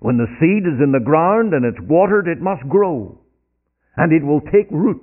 When 0.00 0.18
the 0.18 0.28
seed 0.36 0.68
is 0.68 0.84
in 0.84 0.92
the 0.92 1.00
ground 1.00 1.54
and 1.54 1.64
it's 1.64 1.80
watered, 1.88 2.28
it 2.28 2.44
must 2.44 2.68
grow. 2.68 3.16
And 3.96 4.12
it 4.12 4.20
will 4.20 4.44
take 4.52 4.68
root. 4.70 5.00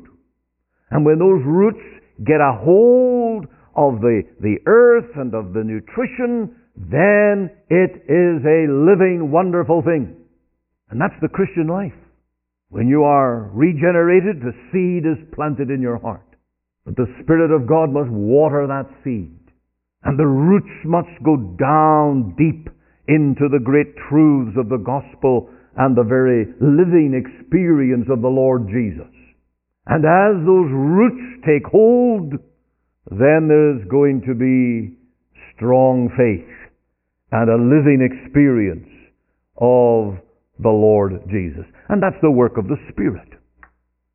And 0.92 1.04
when 1.04 1.18
those 1.18 1.42
roots 1.42 1.82
get 2.26 2.42
a 2.42 2.58
hold 2.64 3.46
of 3.76 4.02
the, 4.02 4.22
the 4.42 4.58
earth 4.68 5.10
and 5.16 5.34
of 5.34 5.54
the 5.54 5.64
nutrition, 5.64 6.56
then 6.76 7.50
it 7.70 8.06
is 8.10 8.42
a 8.46 8.70
living, 8.70 9.30
wonderful 9.32 9.82
thing. 9.82 10.16
And 10.90 11.02
that's 11.02 11.20
the 11.22 11.30
Christian 11.30 11.68
life. 11.68 11.98
When 12.70 12.88
you 12.88 13.04
are 13.04 13.50
regenerated, 13.54 14.42
the 14.42 14.54
seed 14.72 15.06
is 15.06 15.30
planted 15.34 15.70
in 15.70 15.82
your 15.82 16.00
heart. 16.00 16.26
But 16.86 16.96
the 16.96 17.14
Spirit 17.22 17.54
of 17.54 17.68
God 17.68 17.94
must 17.94 18.10
water 18.10 18.68
that 18.68 18.90
seed. 19.04 19.38
And 20.04 20.20
the 20.20 20.26
roots 20.26 20.74
must 20.84 21.24
go 21.24 21.38
down 21.38 22.36
deep 22.38 22.70
into 23.08 23.48
the 23.48 23.62
great 23.64 23.96
truths 24.10 24.58
of 24.58 24.70
the 24.70 24.82
gospel 24.84 25.50
and 25.78 25.96
the 25.96 26.04
very 26.04 26.46
living 26.60 27.14
experience 27.14 28.08
of 28.10 28.22
the 28.22 28.28
Lord 28.28 28.68
Jesus. 28.68 29.13
And 29.86 30.06
as 30.06 30.46
those 30.46 30.72
roots 30.72 31.44
take 31.46 31.66
hold, 31.68 32.34
then 33.12 33.48
there's 33.48 33.84
going 33.90 34.24
to 34.28 34.34
be 34.34 34.96
strong 35.56 36.10
faith 36.16 36.50
and 37.32 37.50
a 37.50 37.60
living 37.60 38.00
experience 38.00 38.88
of 39.58 40.18
the 40.60 40.70
Lord 40.70 41.20
Jesus. 41.28 41.66
And 41.90 42.02
that's 42.02 42.22
the 42.22 42.32
work 42.32 42.58
of 42.58 42.68
the 42.68 42.80
Spirit. 42.92 43.28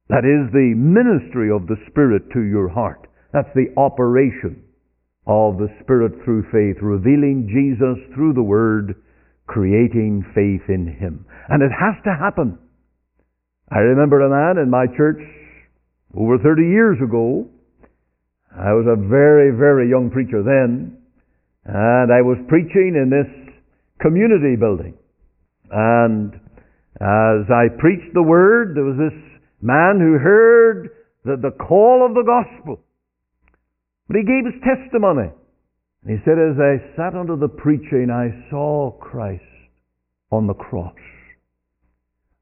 That 0.09 0.25
is 0.25 0.49
the 0.53 0.73
ministry 0.75 1.51
of 1.53 1.67
the 1.67 1.77
Spirit 1.91 2.31
to 2.33 2.41
your 2.41 2.69
heart. 2.69 3.07
That's 3.33 3.53
the 3.55 3.69
operation 3.77 4.65
of 5.27 5.59
the 5.59 5.69
Spirit 5.83 6.13
through 6.25 6.49
faith, 6.49 6.81
revealing 6.81 7.45
Jesus 7.53 8.01
through 8.15 8.33
the 8.33 8.43
Word, 8.43 8.97
creating 9.47 10.25
faith 10.35 10.65
in 10.73 10.87
Him. 10.99 11.27
And 11.51 11.63
it 11.63 11.73
has 11.77 12.03
to 12.05 12.17
happen. 12.17 12.59
I 13.71 13.81
remember 13.81 14.23
a 14.23 14.31
man 14.31 14.63
in 14.63 14.71
my 14.71 14.87
church 14.97 15.21
over 16.19 16.37
30 16.39 16.63
years 16.63 16.99
ago. 17.03 17.47
I 18.51 18.75
was 18.75 18.91
a 18.91 18.99
very, 18.99 19.55
very 19.55 19.89
young 19.89 20.11
preacher 20.11 20.43
then, 20.43 20.99
and 21.65 22.11
I 22.11 22.23
was 22.23 22.39
preaching 22.49 22.99
in 22.99 23.07
this 23.07 23.31
community 24.03 24.57
building. 24.59 24.99
And 25.71 26.35
as 26.99 27.47
I 27.47 27.71
preached 27.79 28.15
the 28.15 28.23
word, 28.23 28.75
there 28.75 28.85
was 28.85 28.99
this 28.99 29.15
man 29.63 30.01
who 30.01 30.19
heard 30.19 30.91
the, 31.25 31.37
the 31.37 31.55
call 31.55 32.05
of 32.05 32.15
the 32.15 32.27
gospel. 32.27 32.81
But 34.09 34.17
he 34.17 34.25
gave 34.25 34.51
his 34.51 34.61
testimony. 34.65 35.31
And 36.03 36.11
he 36.11 36.25
said, 36.25 36.41
As 36.41 36.57
I 36.59 36.97
sat 36.97 37.15
under 37.15 37.37
the 37.37 37.49
preaching, 37.49 38.09
I 38.11 38.51
saw 38.51 38.91
Christ 38.99 39.43
on 40.33 40.47
the 40.47 40.55
cross. 40.55 40.97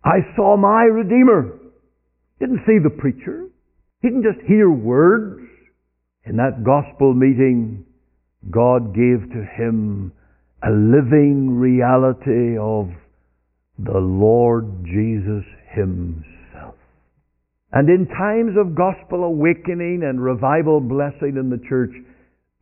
I 0.04 0.22
saw 0.36 0.56
my 0.56 0.84
Redeemer. 0.84 1.58
Didn't 2.38 2.62
see 2.66 2.78
the 2.82 2.90
preacher. 2.90 3.48
He 4.06 4.10
didn't 4.10 4.22
just 4.22 4.46
hear 4.46 4.70
words. 4.70 5.40
In 6.26 6.36
that 6.36 6.62
gospel 6.62 7.12
meeting, 7.12 7.84
God 8.48 8.94
gave 8.94 9.28
to 9.32 9.44
him 9.58 10.12
a 10.62 10.70
living 10.70 11.58
reality 11.58 12.56
of 12.56 12.90
the 13.80 13.98
Lord 13.98 14.84
Jesus 14.84 15.44
Himself. 15.74 16.76
And 17.72 17.88
in 17.88 18.06
times 18.06 18.52
of 18.56 18.76
gospel 18.76 19.24
awakening 19.24 20.02
and 20.04 20.22
revival 20.22 20.78
blessing 20.78 21.36
in 21.36 21.50
the 21.50 21.60
church, 21.68 21.90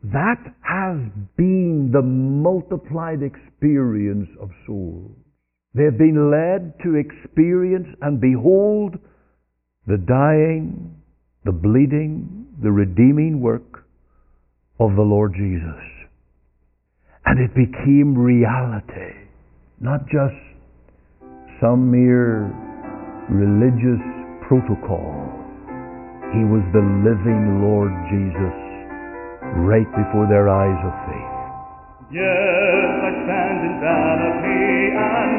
That 0.05 0.41
has 0.61 0.99
been 1.37 1.91
the 1.93 2.03
multiplied 2.03 3.21
experience 3.23 4.29
of 4.41 4.51
souls. 4.67 5.13
They've 5.75 5.97
been 5.97 6.31
led 6.31 6.75
to 6.85 6.97
experience 6.97 7.89
and 8.01 8.19
behold 8.21 8.99
the 9.87 9.99
dying, 9.99 11.04
the 11.45 11.53
bleeding, 11.53 12.47
the 12.63 12.71
redeeming 12.71 13.41
work 13.41 13.85
of 14.81 14.97
the 14.97 15.03
Lord 15.03 15.35
Jesus. 15.35 15.83
And 17.27 17.41
it 17.41 17.55
became 17.55 18.17
reality, 18.17 19.13
not 19.81 20.07
just 20.07 20.37
some 21.61 21.91
mere 21.91 22.49
religious 23.31 24.03
protocol. 24.49 25.13
He 26.33 26.45
was 26.45 26.65
the 26.73 26.85
living 27.05 27.63
Lord 27.63 27.93
Jesus 28.11 28.57
right 29.65 29.89
before 29.95 30.27
their 30.29 30.49
eyes 30.49 30.81
of 30.85 30.95
faith. 31.07 31.35
Yes, 32.13 32.91
I 33.01 33.13
stand 33.25 33.59
in 33.65 33.75
vanity 33.81 34.93
and 34.93 35.34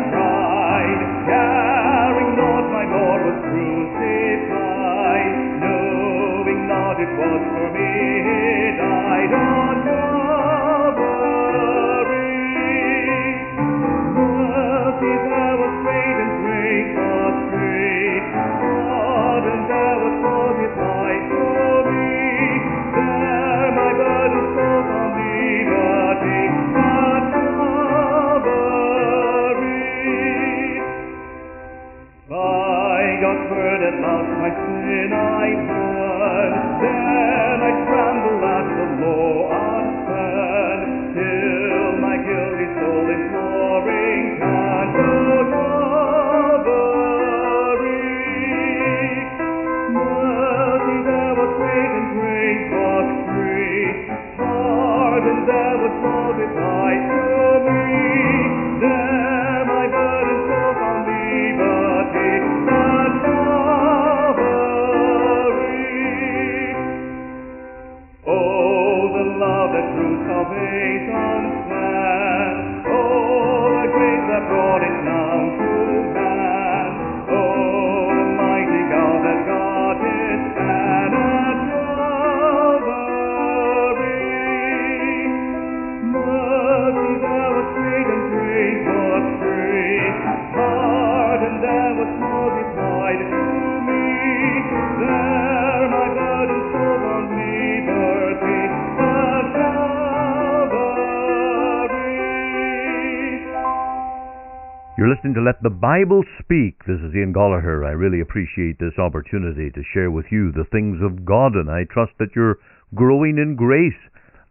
listening 105.26 105.44
to 105.44 105.50
Let 105.50 105.64
the 105.64 105.82
Bible 105.82 106.22
Speak. 106.38 106.86
This 106.86 107.02
is 107.02 107.16
Ian 107.16 107.34
Goligher. 107.34 107.84
I 107.84 107.94
really 107.94 108.22
appreciate 108.22 108.78
this 108.78 108.94
opportunity 109.00 109.72
to 109.72 109.82
share 109.92 110.12
with 110.12 110.26
you 110.30 110.52
the 110.52 110.70
things 110.72 111.02
of 111.02 111.26
God, 111.26 111.56
and 111.56 111.68
I 111.68 111.82
trust 111.90 112.12
that 112.20 112.36
you're 112.36 112.60
growing 112.94 113.40
in 113.40 113.56
grace 113.56 113.98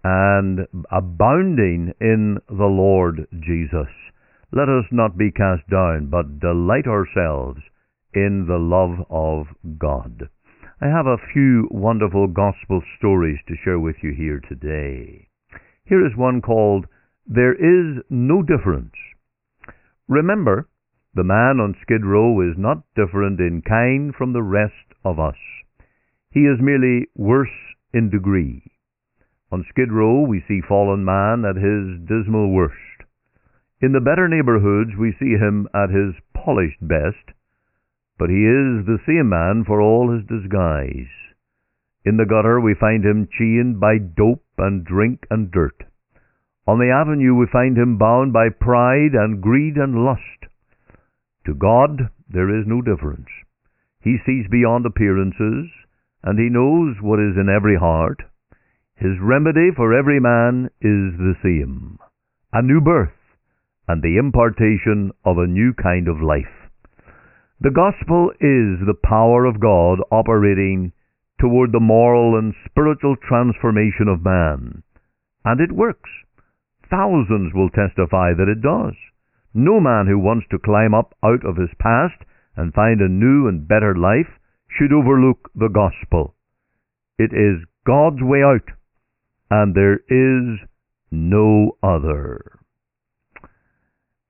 and 0.03 0.67
abounding 0.91 1.95
in 2.01 2.39
the 2.49 2.67
Lord 2.67 3.29
Jesus. 3.39 3.87
Let 4.51 4.69
us 4.69 4.85
not 4.91 5.17
be 5.17 5.31
cast 5.31 5.63
down, 5.71 6.09
but 6.11 6.41
delight 6.41 6.89
ourselves 6.89 7.61
in 8.13 8.47
the 8.49 8.59
love 8.59 9.07
of 9.09 9.47
God. 9.79 10.29
I 10.81 10.89
have 10.89 11.07
a 11.07 11.23
few 11.33 11.69
wonderful 11.71 12.27
gospel 12.27 12.83
stories 12.99 13.39
to 13.47 13.55
share 13.63 13.79
with 13.79 14.03
you 14.03 14.13
here 14.13 14.41
today. 14.49 15.29
Here 15.85 16.05
is 16.05 16.17
one 16.17 16.43
called 16.43 16.87
There 17.29 17.55
Is 17.55 18.03
No 18.11 18.43
Difference. 18.43 18.91
Remember, 20.09 20.69
the 21.15 21.25
man 21.25 21.61
on 21.61 21.77
Skid 21.81 22.05
Row 22.05 22.41
is 22.41 22.59
not 22.59 22.83
different 22.95 23.41
in 23.41 23.63
kind 23.63 24.15
from 24.15 24.33
the 24.33 24.43
rest 24.43 24.93
of 25.05 25.19
us. 25.19 25.39
He 26.31 26.41
is 26.41 26.61
merely 26.61 27.07
worse 27.15 27.57
in 27.93 28.11
degree. 28.11 28.63
On 29.51 29.65
Skid 29.71 29.93
Row, 29.93 30.21
we 30.21 30.43
see 30.47 30.61
fallen 30.61 31.05
man 31.05 31.45
at 31.45 31.57
his 31.57 32.01
dismal 32.07 32.51
worst. 32.51 32.75
In 33.81 33.93
the 33.93 34.01
better 34.01 34.29
neighborhoods, 34.29 34.97
we 34.99 35.13
see 35.19 35.39
him 35.39 35.69
at 35.73 35.91
his 35.91 36.15
polished 36.35 36.81
best, 36.83 37.33
but 38.19 38.29
he 38.29 38.45
is 38.45 38.85
the 38.85 38.99
same 39.07 39.29
man 39.29 39.65
for 39.65 39.81
all 39.81 40.11
his 40.11 40.27
disguise. 40.27 41.13
In 42.05 42.17
the 42.19 42.27
gutter, 42.27 42.61
we 42.61 42.75
find 42.75 43.05
him 43.05 43.29
chained 43.31 43.81
by 43.81 43.99
dope 43.99 44.45
and 44.59 44.85
drink 44.85 45.27
and 45.31 45.51
dirt. 45.51 45.85
On 46.67 46.79
the 46.79 46.91
avenue, 46.91 47.35
we 47.35 47.47
find 47.53 47.77
him 47.77 47.99
bound 47.99 48.33
by 48.33 48.49
pride 48.49 49.13
and 49.13 49.43
greed 49.43 49.77
and 49.77 50.05
lust. 50.05 50.49
To 51.47 51.55
God, 51.55 52.09
there 52.29 52.49
is 52.49 52.67
no 52.67 52.81
difference. 52.81 53.29
He 54.01 54.17
sees 54.25 54.47
beyond 54.51 54.87
appearances, 54.87 55.69
and 56.23 56.39
he 56.39 56.49
knows 56.49 56.97
what 57.01 57.21
is 57.21 57.37
in 57.37 57.49
every 57.49 57.77
heart. 57.77 58.23
His 58.97 59.21
remedy 59.21 59.71
for 59.77 59.93
every 59.93 60.21
man 60.21 60.71
is 60.81 61.19
the 61.19 61.35
same 61.43 61.99
a 62.53 62.63
new 62.63 62.81
birth 62.81 63.11
and 63.89 64.01
the 64.01 64.17
impartation 64.17 65.11
of 65.25 65.37
a 65.39 65.47
new 65.47 65.75
kind 65.75 66.07
of 66.07 66.23
life. 66.23 66.71
The 67.61 67.73
gospel 67.73 68.31
is 68.41 68.87
the 68.87 68.99
power 69.03 69.45
of 69.45 69.61
God 69.61 69.99
operating 70.11 70.93
toward 71.41 71.73
the 71.73 71.81
moral 71.81 72.39
and 72.39 72.55
spiritual 72.65 73.17
transformation 73.17 74.09
of 74.09 74.25
man, 74.25 74.83
and 75.45 75.61
it 75.61 75.73
works. 75.73 76.11
Thousands 76.95 77.53
will 77.53 77.71
testify 77.71 78.35
that 78.35 78.47
it 78.49 78.63
does. 78.63 78.95
No 79.53 79.81
man 79.81 80.07
who 80.07 80.17
wants 80.17 80.47
to 80.51 80.61
climb 80.61 80.95
up 80.95 81.13
out 81.25 81.45
of 81.45 81.57
his 81.57 81.71
past 81.81 82.23
and 82.55 82.73
find 82.73 83.01
a 83.01 83.09
new 83.09 83.49
and 83.49 83.67
better 83.67 83.97
life 83.97 84.39
should 84.71 84.93
overlook 84.93 85.51
the 85.57 85.69
gospel. 85.69 86.37
It 87.19 87.33
is 87.33 87.67
God's 87.85 88.23
way 88.23 88.45
out, 88.45 88.71
and 89.51 89.75
there 89.75 90.07
is 90.07 90.61
no 91.11 91.77
other. 91.83 92.61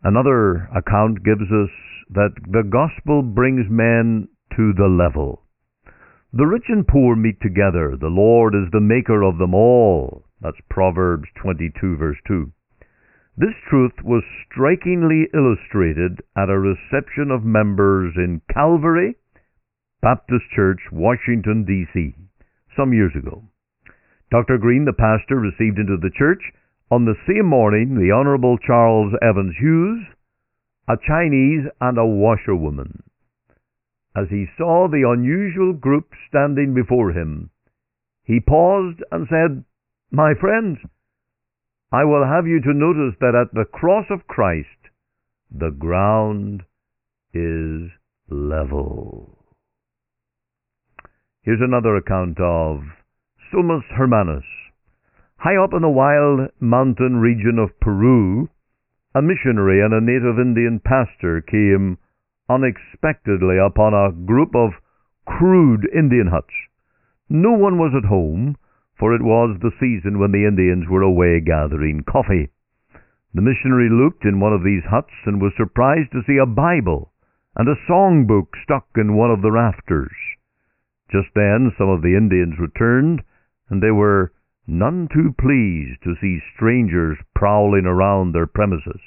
Another 0.02 0.68
account 0.74 1.22
gives 1.22 1.52
us 1.52 1.70
that 2.10 2.32
the 2.48 2.62
gospel 2.62 3.20
brings 3.20 3.66
men 3.68 4.28
to 4.56 4.72
the 4.72 4.88
level. 4.88 5.42
The 6.32 6.46
rich 6.46 6.64
and 6.68 6.88
poor 6.88 7.14
meet 7.14 7.40
together. 7.42 7.96
The 8.00 8.08
Lord 8.08 8.54
is 8.54 8.70
the 8.72 8.80
maker 8.80 9.22
of 9.22 9.36
them 9.36 9.54
all. 9.54 10.24
That's 10.40 10.60
Proverbs 10.68 11.28
22, 11.40 11.96
verse 11.96 12.18
2. 12.26 12.52
This 13.36 13.54
truth 13.68 13.94
was 14.04 14.22
strikingly 14.46 15.28
illustrated 15.34 16.22
at 16.36 16.50
a 16.50 16.58
reception 16.58 17.32
of 17.32 17.44
members 17.44 18.14
in 18.16 18.40
Calvary 18.52 19.16
Baptist 20.00 20.44
Church, 20.54 20.80
Washington, 20.92 21.64
D.C., 21.64 22.14
some 22.76 22.92
years 22.92 23.12
ago. 23.16 23.42
Dr. 24.30 24.58
Green, 24.58 24.84
the 24.84 24.92
pastor, 24.92 25.40
received 25.40 25.78
into 25.78 25.96
the 25.96 26.12
church 26.14 26.52
on 26.90 27.06
the 27.06 27.16
same 27.26 27.46
morning 27.46 27.96
the 27.96 28.12
Honorable 28.12 28.58
Charles 28.58 29.14
Evans 29.20 29.56
Hughes, 29.58 30.04
a 30.86 30.96
Chinese, 31.04 31.66
and 31.80 31.98
a 31.98 32.04
washerwoman. 32.06 33.02
As 34.14 34.28
he 34.28 34.46
saw 34.56 34.86
the 34.86 35.08
unusual 35.08 35.72
group 35.72 36.12
standing 36.28 36.72
before 36.72 37.10
him, 37.10 37.50
he 38.22 38.38
paused 38.38 39.02
and 39.10 39.26
said, 39.28 39.64
My 40.12 40.34
friends, 40.34 40.78
I 41.94 42.02
will 42.02 42.26
have 42.26 42.48
you 42.48 42.60
to 42.60 42.74
notice 42.74 43.14
that 43.20 43.36
at 43.36 43.54
the 43.54 43.66
cross 43.70 44.06
of 44.10 44.26
Christ, 44.26 44.90
the 45.48 45.70
ground 45.70 46.64
is 47.32 47.88
level. 48.28 49.38
Here's 51.42 51.60
another 51.62 51.94
account 51.94 52.40
of 52.40 52.82
Somos 53.52 53.84
Hermanos. 53.96 54.42
High 55.36 55.54
up 55.54 55.70
in 55.72 55.82
the 55.82 55.88
wild 55.88 56.50
mountain 56.58 57.18
region 57.18 57.60
of 57.60 57.78
Peru, 57.78 58.48
a 59.14 59.22
missionary 59.22 59.80
and 59.80 59.94
a 59.94 60.00
native 60.00 60.40
Indian 60.40 60.80
pastor 60.84 61.42
came 61.42 61.98
unexpectedly 62.48 63.58
upon 63.64 63.94
a 63.94 64.10
group 64.10 64.56
of 64.56 64.70
crude 65.26 65.88
Indian 65.94 66.26
huts. 66.26 66.54
No 67.28 67.52
one 67.52 67.78
was 67.78 67.94
at 67.96 68.08
home, 68.08 68.56
for 68.98 69.14
it 69.14 69.22
was 69.22 69.58
the 69.60 69.72
season 69.80 70.18
when 70.18 70.32
the 70.32 70.46
Indians 70.46 70.88
were 70.88 71.02
away 71.02 71.40
gathering 71.40 72.04
coffee. 72.04 72.50
The 73.34 73.42
missionary 73.42 73.90
looked 73.90 74.24
in 74.24 74.38
one 74.38 74.52
of 74.52 74.62
these 74.62 74.84
huts 74.84 75.14
and 75.26 75.42
was 75.42 75.52
surprised 75.56 76.12
to 76.12 76.22
see 76.26 76.38
a 76.38 76.46
Bible 76.46 77.12
and 77.56 77.68
a 77.68 77.76
songbook 77.88 78.54
stuck 78.62 78.86
in 78.96 79.16
one 79.16 79.30
of 79.30 79.42
the 79.42 79.50
rafters. 79.50 80.14
Just 81.10 81.28
then 81.34 81.72
some 81.76 81.88
of 81.88 82.02
the 82.02 82.16
Indians 82.16 82.58
returned, 82.58 83.22
and 83.68 83.82
they 83.82 83.90
were 83.90 84.32
none 84.66 85.08
too 85.12 85.34
pleased 85.38 86.02
to 86.02 86.16
see 86.20 86.40
strangers 86.54 87.18
prowling 87.34 87.86
around 87.86 88.32
their 88.32 88.46
premises. 88.46 89.00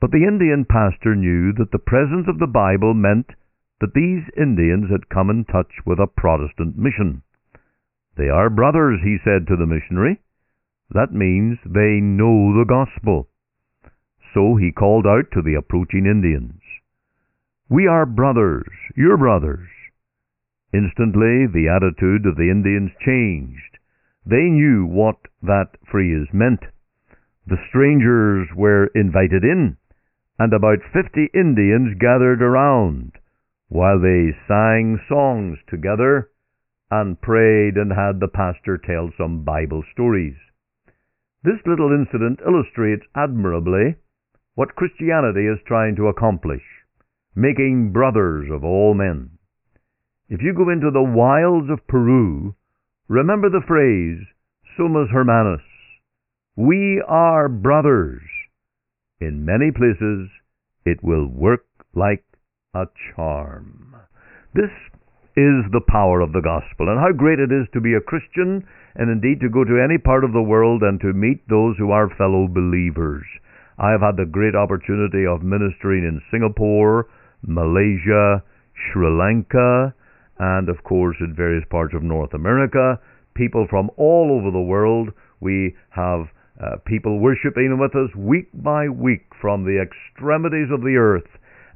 But 0.00 0.10
the 0.10 0.24
Indian 0.24 0.64
pastor 0.64 1.14
knew 1.14 1.52
that 1.54 1.70
the 1.72 1.78
presence 1.78 2.28
of 2.28 2.38
the 2.38 2.46
Bible 2.46 2.94
meant 2.94 3.32
that 3.80 3.94
these 3.94 4.24
Indians 4.36 4.90
had 4.90 5.08
come 5.08 5.30
in 5.30 5.44
touch 5.44 5.72
with 5.84 5.98
a 5.98 6.06
Protestant 6.06 6.78
mission. 6.78 7.22
They 8.16 8.28
are 8.30 8.48
brothers, 8.48 9.00
he 9.02 9.18
said 9.22 9.46
to 9.46 9.56
the 9.56 9.66
missionary. 9.66 10.20
That 10.90 11.12
means 11.12 11.58
they 11.64 12.00
know 12.00 12.56
the 12.56 12.64
gospel. 12.66 13.28
So 14.32 14.56
he 14.56 14.72
called 14.72 15.06
out 15.06 15.30
to 15.32 15.42
the 15.42 15.54
approaching 15.54 16.06
Indians, 16.06 16.60
We 17.68 17.86
are 17.86 18.06
brothers, 18.06 18.68
your 18.96 19.16
brothers. 19.16 19.68
Instantly 20.72 21.46
the 21.46 21.68
attitude 21.68 22.26
of 22.26 22.36
the 22.36 22.50
Indians 22.50 22.90
changed. 23.04 23.78
They 24.24 24.48
knew 24.48 24.86
what 24.86 25.16
that 25.42 25.76
phrase 25.90 26.26
meant. 26.32 26.64
The 27.46 27.58
strangers 27.68 28.48
were 28.56 28.86
invited 28.94 29.44
in, 29.44 29.76
and 30.38 30.52
about 30.52 30.78
fifty 30.92 31.28
Indians 31.34 31.96
gathered 31.98 32.42
around, 32.42 33.12
while 33.68 34.00
they 34.00 34.32
sang 34.48 35.00
songs 35.08 35.58
together 35.68 36.30
and 36.90 37.20
prayed 37.20 37.76
and 37.76 37.90
had 37.90 38.20
the 38.20 38.28
pastor 38.32 38.78
tell 38.78 39.10
some 39.18 39.44
Bible 39.44 39.82
stories. 39.92 40.36
This 41.42 41.60
little 41.66 41.92
incident 41.92 42.40
illustrates 42.46 43.06
admirably 43.14 43.96
what 44.54 44.74
Christianity 44.74 45.46
is 45.46 45.58
trying 45.66 45.96
to 45.96 46.08
accomplish, 46.08 46.62
making 47.34 47.92
brothers 47.92 48.48
of 48.50 48.64
all 48.64 48.94
men. 48.94 49.30
If 50.28 50.40
you 50.42 50.54
go 50.54 50.70
into 50.70 50.90
the 50.90 51.02
wilds 51.02 51.70
of 51.70 51.86
Peru, 51.86 52.54
remember 53.08 53.50
the 53.50 53.64
phrase, 53.66 54.26
Somos 54.76 55.10
Hermanos. 55.12 55.60
We 56.56 57.02
are 57.06 57.48
brothers. 57.48 58.22
In 59.20 59.44
many 59.44 59.70
places, 59.70 60.30
it 60.84 61.02
will 61.02 61.26
work 61.26 61.66
like 61.94 62.24
a 62.74 62.86
charm. 63.14 63.94
This 64.54 64.70
is 65.36 65.68
the 65.70 65.84
power 65.86 66.20
of 66.20 66.32
the 66.32 66.40
gospel, 66.40 66.88
and 66.88 66.98
how 66.98 67.12
great 67.12 67.38
it 67.38 67.52
is 67.52 67.68
to 67.72 67.80
be 67.80 67.92
a 67.92 68.00
Christian, 68.00 68.64
and 68.96 69.10
indeed 69.12 69.38
to 69.40 69.52
go 69.52 69.64
to 69.64 69.84
any 69.84 69.98
part 69.98 70.24
of 70.24 70.32
the 70.32 70.42
world 70.42 70.82
and 70.82 70.98
to 71.00 71.12
meet 71.12 71.46
those 71.48 71.76
who 71.76 71.90
are 71.90 72.08
fellow 72.16 72.48
believers. 72.48 73.24
I 73.78 73.90
have 73.92 74.00
had 74.00 74.16
the 74.16 74.24
great 74.24 74.56
opportunity 74.56 75.26
of 75.28 75.44
ministering 75.44 76.08
in 76.08 76.24
Singapore, 76.30 77.08
Malaysia, 77.44 78.42
Sri 78.72 79.10
Lanka, 79.12 79.92
and 80.38 80.68
of 80.68 80.82
course 80.84 81.16
in 81.20 81.34
various 81.36 81.64
parts 81.70 81.94
of 81.94 82.02
North 82.02 82.32
America. 82.32 82.98
People 83.34 83.66
from 83.68 83.90
all 83.96 84.32
over 84.32 84.50
the 84.50 84.64
world. 84.64 85.10
We 85.40 85.76
have 85.90 86.28
uh, 86.56 86.76
people 86.86 87.20
worshiping 87.20 87.78
with 87.78 87.94
us 87.94 88.14
week 88.16 88.48
by 88.54 88.88
week 88.88 89.26
from 89.40 89.64
the 89.64 89.76
extremities 89.76 90.68
of 90.72 90.80
the 90.80 90.96
earth. 90.96 91.28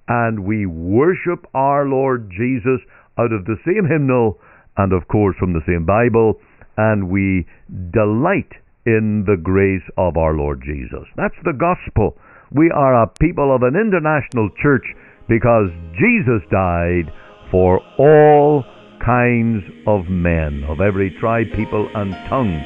And 0.09 0.45
we 0.45 0.67
worship 0.67 1.47
our 1.55 1.87
Lord 1.87 2.31
Jesus 2.31 2.81
out 3.21 3.33
of 3.33 3.45
the 3.45 3.57
same 3.65 3.85
hymnal 3.87 4.39
and, 4.77 4.93
of 4.93 5.07
course, 5.09 5.37
from 5.39 5.53
the 5.53 5.63
same 5.67 5.85
Bible. 5.85 6.41
And 6.77 7.11
we 7.11 7.47
delight 7.93 8.53
in 8.87 9.25
the 9.27 9.37
grace 9.37 9.85
of 9.99 10.17
our 10.17 10.35
Lord 10.35 10.63
Jesus. 10.65 11.07
That's 11.17 11.37
the 11.45 11.53
gospel. 11.53 12.17
We 12.53 12.71
are 12.71 13.03
a 13.03 13.07
people 13.21 13.55
of 13.55 13.63
an 13.63 13.77
international 13.77 14.49
church 14.63 14.87
because 15.29 15.71
Jesus 15.93 16.43
died 16.51 17.13
for 17.51 17.81
all 17.99 18.65
kinds 19.05 19.63
of 19.87 20.09
men, 20.09 20.65
of 20.65 20.81
every 20.81 21.11
tribe, 21.21 21.47
people, 21.55 21.89
and 21.95 22.13
tongue. 22.29 22.61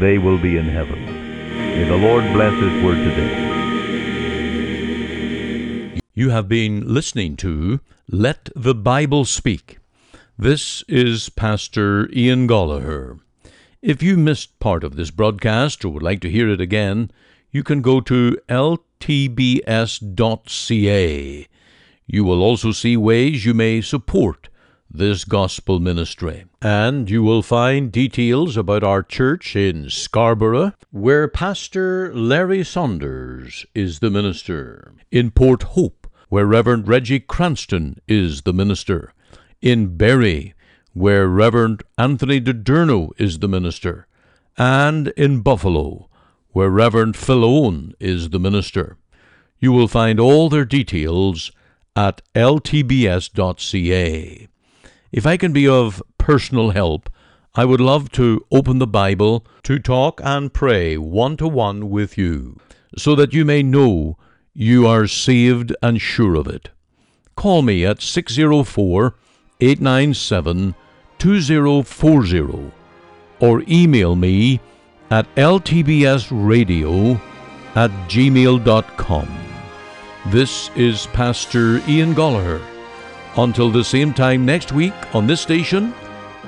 They 0.00 0.18
will 0.18 0.38
be 0.38 0.56
in 0.56 0.66
heaven. 0.66 1.04
May 1.04 1.84
the 1.88 1.96
Lord 1.96 2.24
bless 2.32 2.52
His 2.54 2.84
word 2.84 2.96
today. 2.96 3.50
You 6.14 6.30
have 6.30 6.48
been 6.48 6.92
listening 6.92 7.36
to 7.38 7.80
Let 8.08 8.50
the 8.54 8.74
Bible 8.74 9.24
Speak. 9.24 9.79
This 10.40 10.82
is 10.88 11.28
Pastor 11.28 12.08
Ian 12.14 12.48
Goligher. 12.48 13.20
If 13.82 14.02
you 14.02 14.16
missed 14.16 14.58
part 14.58 14.84
of 14.84 14.96
this 14.96 15.10
broadcast 15.10 15.84
or 15.84 15.90
would 15.90 16.02
like 16.02 16.22
to 16.22 16.30
hear 16.30 16.48
it 16.48 16.62
again, 16.62 17.10
you 17.50 17.62
can 17.62 17.82
go 17.82 18.00
to 18.00 18.38
ltbs.ca. 18.48 18.86
You 22.06 22.24
will 22.24 22.42
also 22.42 22.72
see 22.72 22.96
ways 22.96 23.44
you 23.44 23.52
may 23.52 23.82
support 23.82 24.48
this 24.90 25.26
gospel 25.26 25.78
ministry. 25.78 26.46
And 26.62 27.10
you 27.10 27.22
will 27.22 27.42
find 27.42 27.92
details 27.92 28.56
about 28.56 28.82
our 28.82 29.02
church 29.02 29.54
in 29.54 29.90
Scarborough, 29.90 30.72
where 30.90 31.28
Pastor 31.28 32.14
Larry 32.14 32.64
Saunders 32.64 33.66
is 33.74 33.98
the 33.98 34.08
minister, 34.08 34.94
in 35.10 35.32
Port 35.32 35.64
Hope, 35.64 36.06
where 36.30 36.46
Reverend 36.46 36.88
Reggie 36.88 37.20
Cranston 37.20 38.00
is 38.08 38.40
the 38.40 38.54
minister, 38.54 39.12
in 39.62 39.96
Barrie, 39.96 40.54
where 40.92 41.28
Reverend 41.28 41.82
Anthony 41.98 42.40
DiDurno 42.40 43.10
is 43.18 43.38
the 43.38 43.48
minister, 43.48 44.06
and 44.56 45.08
in 45.08 45.40
Buffalo, 45.40 46.08
where 46.52 46.70
Reverend 46.70 47.16
Phil 47.16 47.44
Owen 47.44 47.94
is 48.00 48.30
the 48.30 48.40
minister. 48.40 48.96
You 49.58 49.72
will 49.72 49.88
find 49.88 50.18
all 50.18 50.48
their 50.48 50.64
details 50.64 51.52
at 51.94 52.22
ltbs.ca. 52.34 53.28
If 55.12 55.26
I 55.26 55.36
can 55.36 55.52
be 55.52 55.68
of 55.68 56.02
personal 56.18 56.70
help, 56.70 57.10
I 57.54 57.64
would 57.64 57.80
love 57.80 58.12
to 58.12 58.44
open 58.52 58.78
the 58.78 58.86
Bible 58.86 59.44
to 59.64 59.78
talk 59.78 60.20
and 60.22 60.54
pray 60.54 60.96
one 60.96 61.36
to 61.38 61.48
one 61.48 61.90
with 61.90 62.16
you, 62.16 62.56
so 62.96 63.14
that 63.16 63.34
you 63.34 63.44
may 63.44 63.62
know 63.62 64.16
you 64.54 64.86
are 64.86 65.06
saved 65.06 65.74
and 65.82 66.00
sure 66.00 66.36
of 66.36 66.46
it. 66.46 66.70
Call 67.36 67.62
me 67.62 67.84
at 67.84 68.02
604 68.02 69.14
897 69.60 70.74
2040 71.18 72.72
or 73.40 73.62
email 73.68 74.16
me 74.16 74.60
at 75.10 75.26
ltbsradio 75.34 77.20
at 77.74 77.90
gmail.com. 78.08 79.28
This 80.26 80.70
is 80.76 81.06
Pastor 81.08 81.78
Ian 81.88 82.14
Goligher. 82.14 82.60
Until 83.36 83.70
the 83.70 83.84
same 83.84 84.12
time 84.12 84.44
next 84.44 84.72
week 84.72 84.92
on 85.14 85.26
this 85.26 85.40
station, 85.40 85.94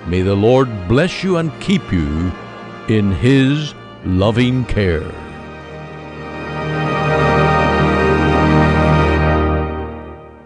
may 0.06 0.22
the 0.22 0.34
Lord 0.34 0.68
bless 0.88 1.22
you 1.22 1.36
and 1.36 1.52
keep 1.60 1.92
you 1.92 2.32
in 2.88 3.12
His 3.12 3.74
loving 4.04 4.64
care. 4.64 5.31